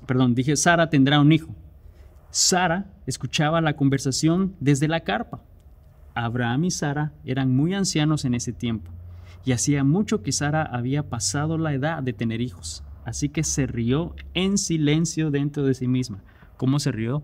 Perdón, 0.06 0.34
dije, 0.34 0.56
Sara 0.56 0.88
tendrá 0.88 1.20
un 1.20 1.32
hijo. 1.32 1.54
Sara 2.30 2.92
escuchaba 3.06 3.60
la 3.60 3.76
conversación 3.76 4.54
desde 4.60 4.88
la 4.88 5.00
carpa. 5.00 5.42
Abraham 6.14 6.64
y 6.64 6.70
Sara 6.70 7.12
eran 7.24 7.54
muy 7.54 7.74
ancianos 7.74 8.24
en 8.24 8.34
ese 8.34 8.52
tiempo 8.52 8.90
y 9.46 9.52
hacía 9.52 9.84
mucho 9.84 10.22
que 10.22 10.32
Sara 10.32 10.62
había 10.62 11.08
pasado 11.08 11.56
la 11.56 11.72
edad 11.72 12.02
de 12.02 12.12
tener 12.12 12.40
hijos. 12.40 12.82
Así 13.04 13.28
que 13.28 13.44
se 13.44 13.66
rió 13.66 14.16
en 14.34 14.58
silencio 14.58 15.30
dentro 15.30 15.64
de 15.64 15.74
sí 15.74 15.86
misma. 15.86 16.24
¿Cómo 16.56 16.80
se 16.80 16.90
rió? 16.90 17.22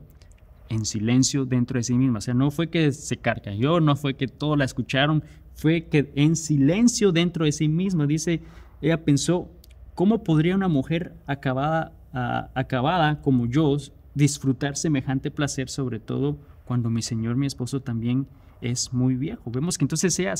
En 0.68 0.84
silencio 0.84 1.44
dentro 1.44 1.78
de 1.78 1.82
sí 1.82 1.94
misma. 1.94 2.18
O 2.18 2.20
sea, 2.20 2.34
no 2.34 2.52
fue 2.52 2.70
que 2.70 2.92
se 2.92 3.16
carcajó, 3.16 3.80
no 3.80 3.96
fue 3.96 4.14
que 4.14 4.28
todos 4.28 4.56
la 4.56 4.64
escucharon, 4.64 5.24
fue 5.54 5.88
que 5.88 6.12
en 6.14 6.36
silencio 6.36 7.10
dentro 7.10 7.44
de 7.44 7.50
sí 7.50 7.68
misma, 7.68 8.06
dice, 8.06 8.40
ella 8.80 9.04
pensó, 9.04 9.50
¿cómo 9.94 10.22
podría 10.22 10.54
una 10.54 10.68
mujer 10.68 11.14
acabada, 11.26 11.92
acabada 12.12 13.20
como 13.20 13.46
yo 13.46 13.76
disfrutar 14.14 14.76
semejante 14.76 15.30
placer, 15.30 15.68
sobre 15.68 15.98
todo 15.98 16.38
cuando 16.64 16.90
mi 16.90 17.02
señor, 17.02 17.36
mi 17.36 17.46
esposo, 17.46 17.80
también 17.80 18.26
es 18.60 18.92
muy 18.92 19.16
viejo? 19.16 19.50
Vemos 19.50 19.78
que 19.78 19.84
entonces 19.84 20.18
ella 20.18 20.34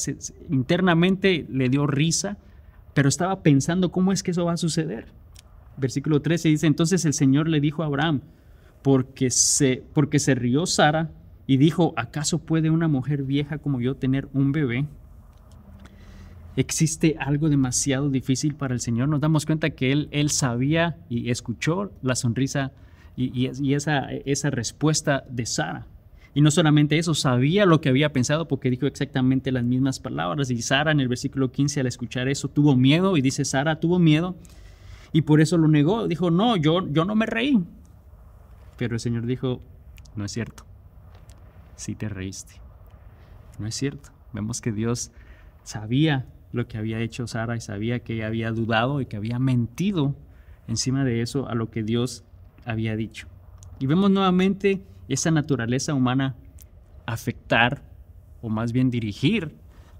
internamente 0.51 1.47
le 1.49 1.69
dio 1.69 1.87
risa, 1.87 2.39
pero 2.95 3.09
estaba 3.09 3.43
pensando 3.43 3.91
cómo 3.91 4.13
es 4.13 4.23
que 4.23 4.31
eso 4.31 4.45
va 4.45 4.53
a 4.53 4.57
suceder. 4.57 5.07
Versículo 5.77 6.21
13 6.21 6.49
dice, 6.49 6.67
entonces 6.67 7.05
el 7.05 7.15
Señor 7.15 7.49
le 7.49 7.61
dijo 7.61 7.83
a 7.83 7.87
Abraham, 7.87 8.21
porque 8.83 9.31
se, 9.31 9.83
porque 9.95 10.19
se 10.19 10.35
rió 10.35 10.67
Sara 10.67 11.11
y 11.47 11.57
dijo, 11.57 11.95
¿acaso 11.97 12.39
puede 12.39 12.71
una 12.71 12.89
mujer 12.89 13.23
vieja 13.23 13.59
como 13.59 13.81
yo 13.81 13.97
tener 13.97 14.29
un 14.33 14.53
bebé? 14.53 14.87
¿Existe 16.57 17.17
algo 17.19 17.49
demasiado 17.49 18.11
difícil 18.11 18.55
para 18.55 18.75
el 18.75 18.81
Señor? 18.81 19.09
Nos 19.09 19.21
damos 19.21 19.47
cuenta 19.47 19.71
que 19.71 19.91
Él, 19.91 20.09
él 20.11 20.31
sabía 20.31 20.99
y 21.09 21.31
escuchó 21.31 21.93
la 22.03 22.15
sonrisa 22.15 22.73
y, 23.17 23.75
esa, 23.75 24.11
esa 24.11 24.51
respuesta 24.51 25.25
de 25.31 25.47
Sara. 25.47 25.87
Y 26.35 26.41
no 26.41 26.51
solamente 26.51 26.99
eso, 26.99 27.15
sabía 27.15 27.67
lo 27.67 27.81
que 27.81 27.91
había 27.91 28.13
pensado 28.13 28.49
porque 28.49 28.71
dijo 28.71 28.87
exactamente 28.87 29.53
las 29.53 29.65
mismas 29.65 30.01
palabras. 30.01 30.51
Y 30.51 30.63
Sara 30.63 30.93
en 30.93 31.01
el 31.01 31.09
versículo 31.09 31.53
15 31.53 31.81
al 31.81 31.87
escuchar 31.87 32.29
eso 32.29 32.49
tuvo 32.49 32.75
miedo 32.75 33.17
y 33.17 33.21
dice, 33.23 33.45
Sara 33.45 33.81
tuvo 33.81 33.99
miedo 33.99 34.35
y 35.13 35.23
por 35.23 35.41
eso 35.41 35.59
lo 35.59 35.69
negó. 35.69 36.09
Dijo, 36.09 36.31
no, 36.31 36.57
yo, 36.57 36.89
yo 36.91 37.05
no 37.05 37.15
me 37.15 37.27
reí. 37.27 37.63
Pero 38.79 38.95
el 38.95 39.01
Señor 39.01 39.27
dijo, 39.27 39.61
no 40.17 40.25
es 40.25 40.33
cierto, 40.33 40.65
sí 41.77 41.95
te 41.95 42.09
reíste. 42.09 42.55
No 43.59 43.67
es 43.67 43.75
cierto. 43.75 44.11
Vemos 44.33 44.63
que 44.63 44.73
Dios 44.73 45.13
sabía 45.63 46.27
lo 46.53 46.69
que 46.69 46.79
había 46.79 47.01
hecho 47.01 47.27
Sara 47.27 47.57
y 47.57 47.61
sabía 47.61 48.01
que 48.01 48.25
había 48.25 48.53
dudado 48.53 49.01
y 49.01 49.07
que 49.07 49.17
había 49.17 49.39
mentido 49.39 50.15
encima 50.69 51.05
de 51.05 51.23
eso 51.23 51.49
a 51.49 51.55
lo 51.55 51.71
que 51.71 51.83
Dios 51.83 52.25
había 52.65 52.97
dicho. 52.97 53.27
Y 53.79 53.87
vemos 53.87 54.11
nuevamente 54.11 54.83
esa 55.09 55.31
naturaleza 55.31 55.95
humana 55.95 56.37
afectar 57.07 57.83
o 58.41 58.49
más 58.49 58.73
bien 58.73 58.91
dirigir 58.91 59.55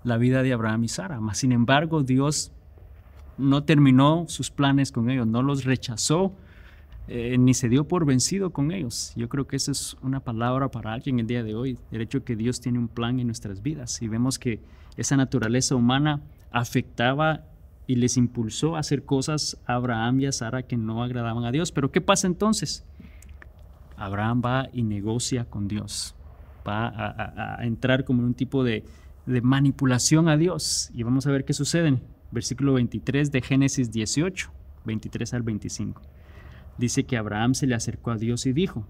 la 0.05 0.17
vida 0.17 0.43
de 0.43 0.53
Abraham 0.53 0.85
y 0.85 0.89
Sara. 0.89 1.21
Mas, 1.21 1.39
sin 1.39 1.53
embargo, 1.53 2.03
Dios 2.03 2.53
no 3.39 3.65
terminó 3.65 4.27
sus 4.29 4.51
planes 4.51 4.93
con 4.93 5.11
ellos, 5.11 5.27
no 5.27 5.43
los 5.43 5.65
rechazó, 5.65 6.35
eh, 7.09 7.37
ni 7.39 7.55
se 7.55 7.69
dio 7.69 7.89
por 7.89 8.05
vencido 8.05 8.51
con 8.51 8.71
ellos. 8.71 9.13
Yo 9.17 9.29
creo 9.29 9.47
que 9.47 9.57
esa 9.57 9.73
es 9.73 9.97
una 10.03 10.21
palabra 10.21 10.71
para 10.71 10.93
alguien 10.93 11.19
el 11.19 11.27
día 11.27 11.43
de 11.43 11.55
hoy, 11.55 11.79
el 11.91 12.01
hecho 12.01 12.25
que 12.25 12.37
Dios 12.37 12.61
tiene 12.61 12.79
un 12.79 12.89
plan 12.89 13.19
en 13.19 13.27
nuestras 13.27 13.63
vidas 13.63 14.01
y 14.03 14.09
vemos 14.09 14.39
que 14.39 14.61
esa 14.97 15.17
naturaleza 15.17 15.75
humana 15.75 16.21
afectaba 16.53 17.45
y 17.87 17.97
les 17.97 18.17
impulsó 18.17 18.77
a 18.77 18.81
hacer 18.81 19.05
cosas 19.05 19.59
a 19.67 19.75
Abraham 19.75 20.21
y 20.21 20.27
a 20.27 20.33
Sara 20.33 20.63
que 20.63 20.77
no 20.77 21.03
agradaban 21.03 21.45
a 21.45 21.53
Dios. 21.53 21.73
Pero 21.73 21.91
¿qué 21.91 22.01
pasa 22.01 22.27
entonces? 22.27 22.85
Abraham 23.97 24.43
va 24.45 24.69
y 24.73 24.83
negocia 24.83 25.45
con 25.45 25.69
Dios. 25.69 26.15
Va 26.67 26.89
a, 26.89 27.65
entrar 27.65 28.05
como 28.05 28.21
en 28.21 28.27
un 28.27 28.35
tipo 28.35 28.65
de, 28.65 28.85
de, 29.27 29.41
manipulación 29.41 30.29
a 30.29 30.37
Dios. 30.37 30.91
Y 30.95 31.03
vamos 31.03 31.27
a 31.27 31.33
ver 31.33 31.45
qué 31.45 31.53
sucede. 31.53 32.01
Versículo 32.31 32.75
23 32.75 33.31
de 33.31 33.43
Génesis 33.43 33.91
18, 33.91 34.51
23 34.85 35.35
al 35.35 35.43
25. 35.43 36.03
Dice 36.79 37.05
que 37.05 37.17
Abraham 37.17 37.55
se 37.55 37.67
le 37.67 37.75
acercó 37.75 38.13
a 38.13 38.17
Dios 38.17 38.47
y 38.47 38.53
dijo, 38.53 38.87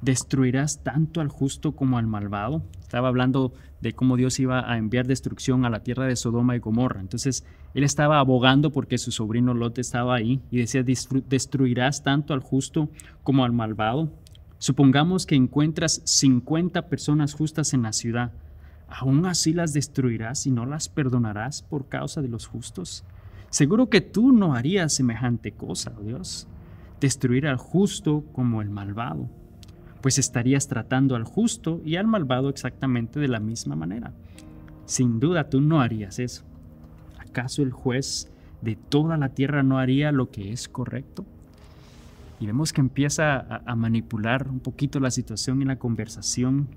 ¿destruirás 0.00 0.82
tanto 0.82 1.20
al 1.20 1.28
justo 1.28 1.72
como 1.72 1.98
al 1.98 2.06
malvado? 2.06 2.62
Estaba 2.80 3.08
hablando 3.08 3.52
de 3.80 3.92
cómo 3.92 4.16
Dios 4.16 4.38
iba 4.40 4.70
a 4.70 4.78
enviar 4.78 5.06
destrucción 5.06 5.64
a 5.64 5.70
la 5.70 5.82
tierra 5.82 6.06
de 6.06 6.16
Sodoma 6.16 6.56
y 6.56 6.58
Gomorra. 6.58 7.00
Entonces, 7.00 7.44
él 7.74 7.84
estaba 7.84 8.18
abogando 8.18 8.70
porque 8.70 8.98
su 8.98 9.10
sobrino 9.10 9.52
Lot 9.52 9.78
estaba 9.78 10.14
ahí 10.14 10.40
y 10.50 10.58
decía, 10.58 10.82
¿destruirás 10.84 12.02
tanto 12.02 12.34
al 12.34 12.40
justo 12.40 12.88
como 13.22 13.44
al 13.44 13.52
malvado? 13.52 14.12
Supongamos 14.58 15.26
que 15.26 15.34
encuentras 15.34 16.02
50 16.04 16.88
personas 16.88 17.34
justas 17.34 17.74
en 17.74 17.82
la 17.82 17.92
ciudad. 17.92 18.32
¿Aún 18.88 19.26
así 19.26 19.52
las 19.52 19.72
destruirás 19.72 20.46
y 20.46 20.50
no 20.50 20.64
las 20.64 20.88
perdonarás 20.88 21.62
por 21.62 21.88
causa 21.88 22.22
de 22.22 22.28
los 22.28 22.46
justos? 22.46 23.04
Seguro 23.50 23.90
que 23.90 24.00
tú 24.00 24.32
no 24.32 24.54
harías 24.54 24.94
semejante 24.94 25.52
cosa, 25.52 25.92
Dios. 26.02 26.46
Destruir 27.00 27.46
al 27.46 27.56
justo 27.56 28.24
como 28.32 28.62
el 28.62 28.70
malvado 28.70 29.28
pues 30.04 30.18
estarías 30.18 30.68
tratando 30.68 31.16
al 31.16 31.24
justo 31.24 31.80
y 31.82 31.96
al 31.96 32.06
malvado 32.06 32.50
exactamente 32.50 33.18
de 33.20 33.26
la 33.26 33.40
misma 33.40 33.74
manera. 33.74 34.12
Sin 34.84 35.18
duda 35.18 35.48
tú 35.48 35.62
no 35.62 35.80
harías 35.80 36.18
eso. 36.18 36.44
¿Acaso 37.18 37.62
el 37.62 37.72
juez 37.72 38.30
de 38.60 38.76
toda 38.76 39.16
la 39.16 39.30
tierra 39.30 39.62
no 39.62 39.78
haría 39.78 40.12
lo 40.12 40.30
que 40.30 40.52
es 40.52 40.68
correcto? 40.68 41.24
Y 42.38 42.44
vemos 42.44 42.74
que 42.74 42.82
empieza 42.82 43.62
a, 43.64 43.76
manipular 43.76 44.46
un 44.50 44.60
poquito 44.60 45.00
la 45.00 45.10
situación 45.10 45.62
en 45.62 45.68
la 45.68 45.78
conversación 45.78 46.68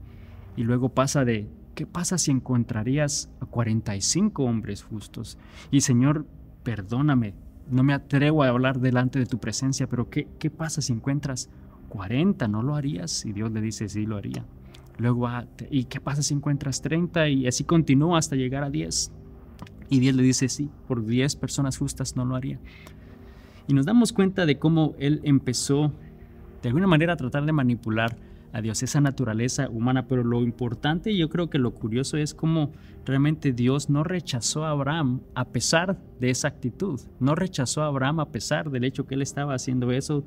y 0.56 0.64
luego 0.64 0.88
pasa 0.88 1.26
de, 1.26 1.50
¿qué 1.76 1.86
pasa 1.86 2.18
si 2.18 2.32
encontrarías 2.32 3.30
a 3.42 3.46
45 3.46 4.42
hombres 4.42 4.84
justos? 4.84 5.38
Y 5.70 5.82
Señor, 5.82 6.26
perdóname, 6.64 7.34
no 7.70 7.84
me 7.84 7.94
atrevo 7.94 8.44
a 8.44 8.48
hablar 8.48 8.80
delante 8.80 9.20
de 9.20 9.26
tu 9.26 9.38
presencia, 9.38 9.86
pero 9.90 10.10
¿qué, 10.10 10.30
qué 10.40 10.50
pasa 10.50 10.82
si 10.82 10.94
encuentras 10.94 11.50
40, 11.90 12.48
¿no 12.48 12.64
lo 12.64 12.76
harías? 12.76 13.26
Y 13.26 13.34
Dios 13.34 13.52
le 13.52 13.62
dice, 13.62 13.90
sí, 13.90 14.06
lo 14.06 14.18
haría. 14.18 14.46
Luego, 14.98 15.30
¿y 15.70 15.86
qué 15.86 16.02
pasa 16.02 16.24
si 16.24 16.34
encuentras 16.34 16.82
30? 16.82 17.30
Y 17.30 17.48
así 17.48 17.64
continúa 17.64 18.18
hasta 18.18 18.36
llegar 18.36 18.64
a 18.64 18.70
10. 18.70 19.12
Y 19.90 20.00
Dios 20.00 20.16
le 20.16 20.24
dice, 20.24 20.50
sí, 20.50 20.70
por 20.88 21.06
10 21.06 21.36
personas 21.36 21.78
justas 21.78 22.16
no 22.16 22.26
lo 22.26 22.36
haría. 22.36 22.60
Y 23.68 23.74
nos 23.74 23.86
damos 23.86 24.14
cuenta 24.14 24.46
de 24.46 24.58
cómo 24.58 24.96
Él 24.98 25.22
empezó, 25.24 25.92
de 26.62 26.70
alguna 26.70 26.88
manera, 26.88 27.14
a 27.14 27.18
tratar 27.18 27.46
de 27.46 27.52
manipular 27.52 28.18
a 28.54 28.62
Dios, 28.62 28.82
esa 28.82 29.02
naturaleza 29.02 29.70
humana. 29.70 30.08
Pero 30.08 30.24
lo 30.24 30.42
importante, 30.42 31.16
yo 31.16 31.30
creo 31.30 31.50
que 31.50 31.60
lo 31.60 31.74
curioso 31.74 32.18
es 32.18 32.34
cómo 32.34 32.72
realmente 33.06 33.54
Dios 33.54 33.90
no 33.90 34.04
rechazó 34.04 34.66
a 34.66 34.72
Abraham 34.72 35.22
a 35.36 35.46
pesar 35.46 35.98
de 36.20 36.30
esa 36.30 36.48
actitud. 36.48 37.00
No 37.20 37.36
rechazó 37.36 37.84
a 37.84 37.88
Abraham 37.88 38.22
a 38.22 38.30
pesar 38.30 38.72
del 38.72 38.84
hecho 38.84 39.06
que 39.06 39.16
él 39.16 39.22
estaba 39.22 39.54
haciendo 39.54 39.92
eso 39.92 40.26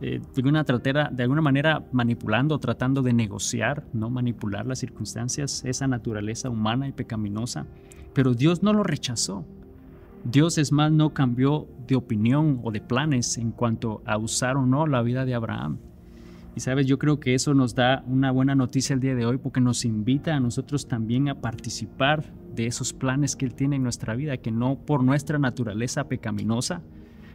eh, 0.00 0.20
de, 0.20 0.26
alguna 0.36 0.64
tratera, 0.64 1.10
de 1.12 1.22
alguna 1.24 1.42
manera 1.42 1.84
manipulando, 1.92 2.58
tratando 2.58 3.02
de 3.02 3.12
negociar, 3.12 3.84
no 3.92 4.10
manipular 4.10 4.66
las 4.66 4.78
circunstancias, 4.78 5.64
esa 5.64 5.88
naturaleza 5.88 6.50
humana 6.50 6.88
y 6.88 6.92
pecaminosa. 6.92 7.66
Pero 8.14 8.34
Dios 8.34 8.62
no 8.62 8.72
lo 8.72 8.82
rechazó. 8.82 9.44
Dios 10.24 10.58
es 10.58 10.72
más 10.72 10.92
no 10.92 11.14
cambió 11.14 11.68
de 11.86 11.96
opinión 11.96 12.60
o 12.62 12.70
de 12.70 12.80
planes 12.80 13.38
en 13.38 13.50
cuanto 13.50 14.02
a 14.04 14.18
usar 14.18 14.56
o 14.56 14.66
no 14.66 14.86
la 14.86 15.02
vida 15.02 15.24
de 15.24 15.34
Abraham. 15.34 15.78
Y 16.54 16.60
sabes, 16.60 16.86
yo 16.86 16.98
creo 16.98 17.20
que 17.20 17.34
eso 17.34 17.54
nos 17.54 17.74
da 17.74 18.02
una 18.06 18.32
buena 18.32 18.54
noticia 18.54 18.94
el 18.94 19.00
día 19.00 19.14
de 19.14 19.24
hoy 19.24 19.38
porque 19.38 19.60
nos 19.60 19.84
invita 19.84 20.34
a 20.34 20.40
nosotros 20.40 20.88
también 20.88 21.28
a 21.28 21.40
participar 21.40 22.24
de 22.54 22.66
esos 22.66 22.92
planes 22.92 23.36
que 23.36 23.46
Él 23.46 23.54
tiene 23.54 23.76
en 23.76 23.84
nuestra 23.84 24.16
vida, 24.16 24.36
que 24.38 24.50
no 24.50 24.76
por 24.76 25.04
nuestra 25.04 25.38
naturaleza 25.38 26.08
pecaminosa, 26.08 26.82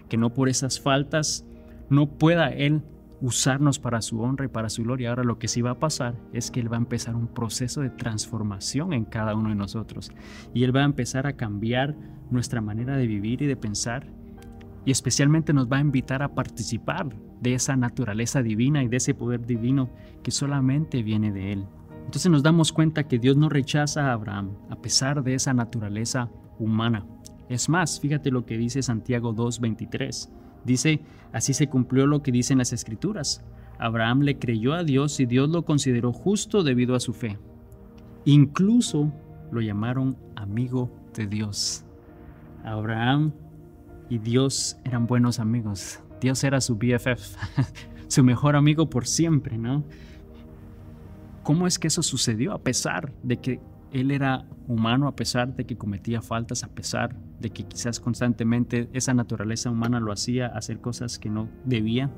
que 0.09 0.17
no 0.17 0.33
por 0.33 0.49
esas 0.49 0.81
faltas 0.81 1.45
no 1.89 2.17
pueda 2.17 2.49
Él 2.49 2.83
usarnos 3.23 3.79
para 3.79 4.01
su 4.01 4.19
honra 4.19 4.45
y 4.45 4.49
para 4.49 4.69
su 4.69 4.83
gloria. 4.83 5.09
Ahora 5.09 5.23
lo 5.23 5.39
que 5.39 5.47
sí 5.47 5.61
va 5.61 5.71
a 5.71 5.79
pasar 5.79 6.15
es 6.33 6.51
que 6.51 6.59
Él 6.59 6.71
va 6.71 6.75
a 6.75 6.81
empezar 6.81 7.15
un 7.15 7.27
proceso 7.27 7.81
de 7.81 7.89
transformación 7.89 8.91
en 8.91 9.05
cada 9.05 9.33
uno 9.33 9.49
de 9.49 9.55
nosotros. 9.55 10.11
Y 10.53 10.63
Él 10.63 10.75
va 10.75 10.81
a 10.81 10.85
empezar 10.85 11.25
a 11.25 11.37
cambiar 11.37 11.95
nuestra 12.29 12.59
manera 12.59 12.97
de 12.97 13.07
vivir 13.07 13.41
y 13.41 13.45
de 13.45 13.55
pensar. 13.55 14.07
Y 14.85 14.91
especialmente 14.91 15.53
nos 15.53 15.71
va 15.71 15.77
a 15.77 15.81
invitar 15.81 16.21
a 16.21 16.35
participar 16.35 17.07
de 17.39 17.53
esa 17.53 17.77
naturaleza 17.77 18.43
divina 18.43 18.83
y 18.83 18.89
de 18.89 18.97
ese 18.97 19.13
poder 19.13 19.45
divino 19.45 19.89
que 20.21 20.31
solamente 20.31 21.01
viene 21.01 21.31
de 21.31 21.53
Él. 21.53 21.65
Entonces 22.05 22.29
nos 22.29 22.43
damos 22.43 22.73
cuenta 22.73 23.07
que 23.07 23.19
Dios 23.19 23.37
no 23.37 23.47
rechaza 23.47 24.07
a 24.07 24.13
Abraham 24.13 24.51
a 24.69 24.75
pesar 24.75 25.23
de 25.23 25.35
esa 25.35 25.53
naturaleza 25.53 26.29
humana. 26.59 27.05
Es 27.47 27.69
más, 27.69 28.01
fíjate 28.01 28.31
lo 28.31 28.45
que 28.45 28.57
dice 28.57 28.81
Santiago 28.81 29.33
2.23. 29.33 30.29
Dice, 30.65 31.01
así 31.31 31.53
se 31.53 31.67
cumplió 31.67 32.07
lo 32.07 32.21
que 32.21 32.31
dicen 32.31 32.57
las 32.57 32.73
escrituras. 32.73 33.43
Abraham 33.79 34.21
le 34.21 34.39
creyó 34.39 34.73
a 34.73 34.83
Dios 34.83 35.19
y 35.19 35.25
Dios 35.25 35.49
lo 35.49 35.65
consideró 35.65 36.13
justo 36.13 36.63
debido 36.63 36.95
a 36.95 36.99
su 36.99 37.13
fe. 37.13 37.37
Incluso 38.25 39.11
lo 39.51 39.61
llamaron 39.61 40.17
amigo 40.35 40.91
de 41.13 41.27
Dios. 41.27 41.83
Abraham 42.63 43.33
y 44.09 44.19
Dios 44.19 44.77
eran 44.85 45.05
buenos 45.05 45.39
amigos. 45.39 45.99
Dios 46.21 46.43
era 46.43 46.61
su 46.61 46.75
BFF, 46.75 47.35
su 48.07 48.23
mejor 48.23 48.55
amigo 48.55 48.89
por 48.89 49.05
siempre, 49.05 49.57
¿no? 49.57 49.83
¿Cómo 51.43 51.67
es 51.67 51.77
que 51.77 51.87
eso 51.87 52.01
sucedió 52.01 52.53
a 52.53 52.61
pesar 52.61 53.11
de 53.21 53.37
que 53.37 53.59
él 53.93 54.11
era 54.11 54.45
humano 54.67 55.07
a 55.07 55.15
pesar 55.15 55.55
de 55.55 55.65
que 55.65 55.77
cometía 55.77 56.21
faltas, 56.21 56.63
a 56.63 56.69
pesar 56.69 57.15
de 57.39 57.51
que 57.51 57.63
quizás 57.63 57.99
constantemente 57.99 58.89
esa 58.91 59.13
naturaleza 59.13 59.69
humana 59.69 59.99
lo 59.99 60.11
hacía 60.11 60.47
hacer 60.47 60.79
cosas 60.79 61.19
que 61.19 61.29
no 61.29 61.47
debía. 61.63 62.11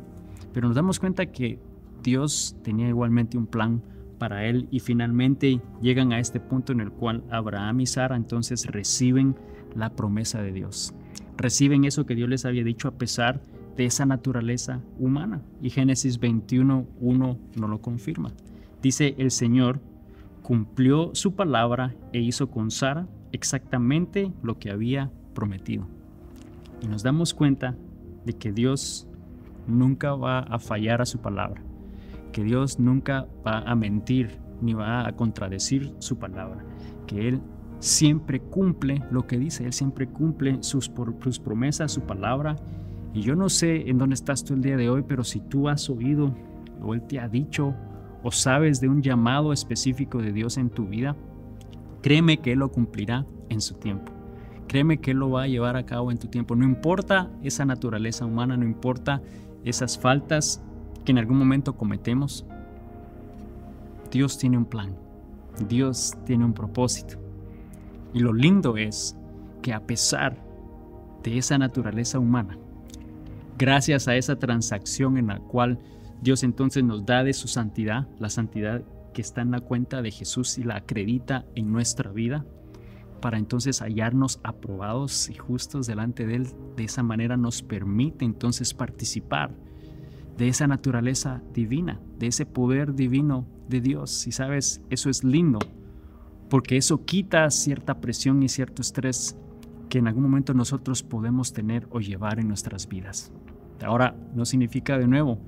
Pero 0.53 0.67
nos 0.67 0.75
damos 0.75 0.99
cuenta 0.99 1.27
que 1.27 1.59
Dios 2.01 2.55
tenía 2.63 2.87
igualmente 2.87 3.37
un 3.37 3.45
plan 3.45 3.83
para 4.17 4.45
él 4.45 4.67
y 4.71 4.79
finalmente 4.79 5.61
llegan 5.81 6.13
a 6.13 6.19
este 6.19 6.39
punto 6.39 6.71
en 6.71 6.79
el 6.79 6.91
cual 6.91 7.23
Abraham 7.29 7.81
y 7.81 7.85
Sara 7.85 8.15
entonces 8.15 8.65
reciben 8.67 9.35
la 9.75 9.95
promesa 9.95 10.41
de 10.41 10.53
Dios. 10.53 10.93
Reciben 11.37 11.83
eso 11.83 12.05
que 12.05 12.15
Dios 12.15 12.29
les 12.29 12.45
había 12.45 12.63
dicho 12.63 12.87
a 12.87 12.97
pesar 12.97 13.41
de 13.75 13.85
esa 13.85 14.05
naturaleza 14.05 14.81
humana. 14.97 15.41
Y 15.61 15.69
Génesis 15.69 16.21
21.1 16.21 17.37
no 17.57 17.67
lo 17.67 17.81
confirma. 17.81 18.31
Dice 18.81 19.15
el 19.17 19.31
Señor 19.31 19.81
cumplió 20.45 21.09
su 21.15 21.33
palabra 21.33 21.95
e 22.13 22.19
hizo 22.19 22.51
con 22.51 22.69
Sara 22.69 23.07
exactamente 23.31 24.31
lo 24.43 24.59
que 24.59 24.69
había 24.69 25.09
prometido. 25.33 25.87
Y 26.83 26.87
nos 26.87 27.01
damos 27.01 27.33
cuenta 27.33 27.75
de 28.27 28.33
que 28.33 28.51
Dios 28.51 29.07
nunca 29.65 30.13
va 30.13 30.41
a 30.41 30.59
fallar 30.59 31.01
a 31.01 31.07
su 31.07 31.17
palabra, 31.17 31.63
que 32.31 32.43
Dios 32.43 32.77
nunca 32.77 33.25
va 33.45 33.61
a 33.61 33.73
mentir 33.73 34.37
ni 34.61 34.75
va 34.75 35.07
a 35.07 35.15
contradecir 35.15 35.95
su 35.97 36.19
palabra, 36.19 36.63
que 37.07 37.27
Él 37.27 37.41
siempre 37.79 38.39
cumple 38.39 39.01
lo 39.09 39.25
que 39.25 39.39
dice, 39.39 39.65
Él 39.65 39.73
siempre 39.73 40.07
cumple 40.07 40.59
sus, 40.61 40.89
promesas, 41.43 41.91
su 41.91 42.01
palabra. 42.01 42.55
Y 43.15 43.21
yo 43.21 43.35
no 43.35 43.49
sé 43.49 43.89
en 43.89 43.97
dónde 43.97 44.13
estás 44.13 44.43
tú 44.43 44.53
el 44.53 44.61
día 44.61 44.77
de 44.77 44.91
hoy, 44.91 45.03
pero 45.07 45.23
si 45.23 45.39
tú 45.39 45.69
has 45.69 45.89
oído 45.89 46.35
o 46.83 46.93
Él 46.93 47.01
te 47.01 47.19
ha 47.19 47.27
dicho 47.27 47.73
o 48.27 48.31
sabes 48.31 48.81
de 48.81 48.89
un 48.89 49.03
llamado 49.03 49.53
específico 49.53 50.19
de 50.19 50.33
Dios 50.33 50.57
en 50.57 50.71
tu 50.71 50.87
vida, 50.87 51.15
créeme 52.01 52.37
que 52.37 52.53
Él 52.53 52.59
lo 52.59 52.71
cumplirá 52.71 53.23
en 53.49 53.61
su 53.61 53.75
tiempo. 53.75 54.11
Créeme 54.67 54.97
que 54.97 55.11
Él 55.11 55.17
lo 55.17 55.29
va 55.29 55.43
a 55.43 55.47
llevar 55.47 55.77
a 55.77 55.85
cabo 55.85 56.09
en 56.09 56.17
tu 56.17 56.27
tiempo. 56.27 56.55
No 56.55 56.65
importa 56.65 57.29
esa 57.43 57.65
naturaleza 57.65 58.25
humana, 58.25 58.57
no 58.57 58.65
importa 58.65 59.21
esas 59.63 59.99
faltas 59.99 60.59
que 61.03 61.11
en 61.11 61.19
algún 61.19 61.37
momento 61.37 61.77
cometemos. 61.77 62.47
Dios 64.09 64.39
tiene 64.39 64.57
un 64.57 64.65
plan. 64.65 64.95
Dios 65.69 66.15
tiene 66.25 66.45
un 66.45 66.53
propósito. 66.53 67.19
Y 68.11 68.21
lo 68.21 68.33
lindo 68.33 68.75
es 68.75 69.15
que 69.61 69.71
a 69.71 69.85
pesar 69.85 70.35
de 71.21 71.37
esa 71.37 71.59
naturaleza 71.59 72.17
humana, 72.17 72.57
gracias 73.59 74.07
a 74.07 74.15
esa 74.15 74.39
transacción 74.39 75.19
en 75.19 75.27
la 75.27 75.37
cual 75.37 75.77
Dios 76.25 76.41
entonces 76.41 76.83
nos 76.83 77.05
da 77.05 77.23
de 77.23 77.33
su 77.33 77.47
santidad, 77.47 78.07
la 78.17 78.31
santidad 78.31 78.81
que 79.13 79.21
está 79.21 79.43
en 79.43 79.51
la 79.51 79.59
cuenta 79.59 80.01
de 80.01 80.09
Jesús 80.09 80.57
y 80.57 80.63
la 80.63 80.77
acredita 80.77 81.45
en 81.53 81.71
nuestra 81.71 82.11
vida, 82.11 82.43
para 83.21 83.37
entonces 83.37 83.79
hallarnos 83.79 84.39
aprobados 84.41 85.29
y 85.29 85.35
justos 85.35 85.85
delante 85.85 86.25
de 86.25 86.37
Él. 86.37 86.47
De 86.75 86.85
esa 86.85 87.03
manera 87.03 87.37
nos 87.37 87.61
permite 87.61 88.25
entonces 88.25 88.73
participar 88.73 89.51
de 90.35 90.47
esa 90.47 90.65
naturaleza 90.65 91.43
divina, 91.53 92.01
de 92.17 92.25
ese 92.25 92.47
poder 92.47 92.95
divino 92.95 93.45
de 93.69 93.81
Dios. 93.81 94.25
Y 94.25 94.31
sabes, 94.31 94.81
eso 94.89 95.11
es 95.11 95.23
lindo, 95.23 95.59
porque 96.49 96.75
eso 96.75 97.05
quita 97.05 97.51
cierta 97.51 98.01
presión 98.01 98.41
y 98.41 98.49
cierto 98.49 98.81
estrés 98.81 99.37
que 99.89 99.99
en 99.99 100.07
algún 100.07 100.23
momento 100.23 100.55
nosotros 100.55 101.03
podemos 101.03 101.53
tener 101.53 101.87
o 101.91 101.99
llevar 101.99 102.39
en 102.39 102.47
nuestras 102.47 102.87
vidas. 102.87 103.31
Ahora, 103.83 104.15
no 104.33 104.45
significa 104.45 104.97
de 104.97 105.05
nuevo 105.05 105.39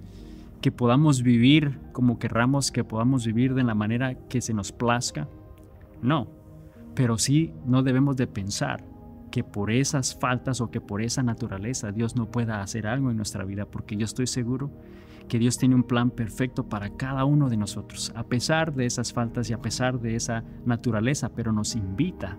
que 0.61 0.71
podamos 0.71 1.21
vivir 1.21 1.79
como 1.91 2.19
querramos, 2.19 2.71
que 2.71 2.83
podamos 2.83 3.25
vivir 3.25 3.53
de 3.53 3.63
la 3.63 3.75
manera 3.75 4.15
que 4.27 4.41
se 4.41 4.53
nos 4.53 4.71
plazca. 4.71 5.27
No, 6.01 6.27
pero 6.95 7.17
sí 7.17 7.53
no 7.65 7.83
debemos 7.83 8.17
de 8.17 8.27
pensar 8.27 8.83
que 9.31 9.43
por 9.43 9.71
esas 9.71 10.17
faltas 10.17 10.61
o 10.61 10.71
que 10.71 10.81
por 10.81 11.01
esa 11.01 11.21
naturaleza 11.21 11.91
Dios 11.91 12.15
no 12.15 12.31
pueda 12.31 12.61
hacer 12.61 12.87
algo 12.87 13.11
en 13.11 13.17
nuestra 13.17 13.43
vida, 13.43 13.65
porque 13.65 13.97
yo 13.97 14.05
estoy 14.05 14.27
seguro 14.27 14.71
que 15.27 15.39
Dios 15.39 15.57
tiene 15.57 15.75
un 15.75 15.83
plan 15.83 16.09
perfecto 16.09 16.69
para 16.69 16.89
cada 16.95 17.25
uno 17.25 17.49
de 17.49 17.57
nosotros, 17.57 18.13
a 18.15 18.23
pesar 18.23 18.73
de 18.73 18.85
esas 18.85 19.11
faltas 19.11 19.49
y 19.49 19.53
a 19.53 19.61
pesar 19.61 19.99
de 19.99 20.15
esa 20.15 20.43
naturaleza, 20.65 21.29
pero 21.29 21.51
nos 21.51 21.75
invita 21.75 22.37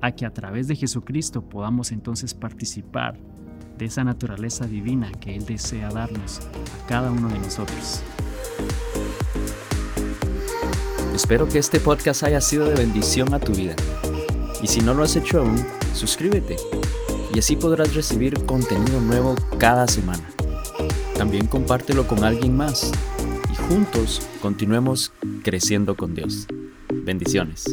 a 0.00 0.12
que 0.12 0.24
a 0.24 0.32
través 0.32 0.68
de 0.68 0.76
Jesucristo 0.76 1.42
podamos 1.42 1.92
entonces 1.92 2.32
participar 2.32 3.18
de 3.78 3.86
esa 3.86 4.04
naturaleza 4.04 4.66
divina 4.66 5.12
que 5.20 5.34
Él 5.36 5.46
desea 5.46 5.88
darnos 5.88 6.40
a 6.40 6.86
cada 6.88 7.10
uno 7.10 7.28
de 7.28 7.38
nosotros. 7.38 8.02
Espero 11.14 11.48
que 11.48 11.58
este 11.58 11.80
podcast 11.80 12.24
haya 12.24 12.40
sido 12.40 12.68
de 12.68 12.74
bendición 12.74 13.32
a 13.34 13.40
tu 13.40 13.52
vida. 13.52 13.74
Y 14.62 14.66
si 14.66 14.80
no 14.80 14.94
lo 14.94 15.04
has 15.04 15.16
hecho 15.16 15.40
aún, 15.40 15.64
suscríbete 15.94 16.56
y 17.34 17.38
así 17.38 17.56
podrás 17.56 17.94
recibir 17.94 18.44
contenido 18.44 19.00
nuevo 19.00 19.34
cada 19.58 19.86
semana. 19.86 20.28
También 21.16 21.46
compártelo 21.46 22.06
con 22.06 22.24
alguien 22.24 22.56
más 22.56 22.92
y 23.52 23.54
juntos 23.54 24.22
continuemos 24.42 25.12
creciendo 25.42 25.96
con 25.96 26.14
Dios. 26.14 26.46
Bendiciones. 27.04 27.64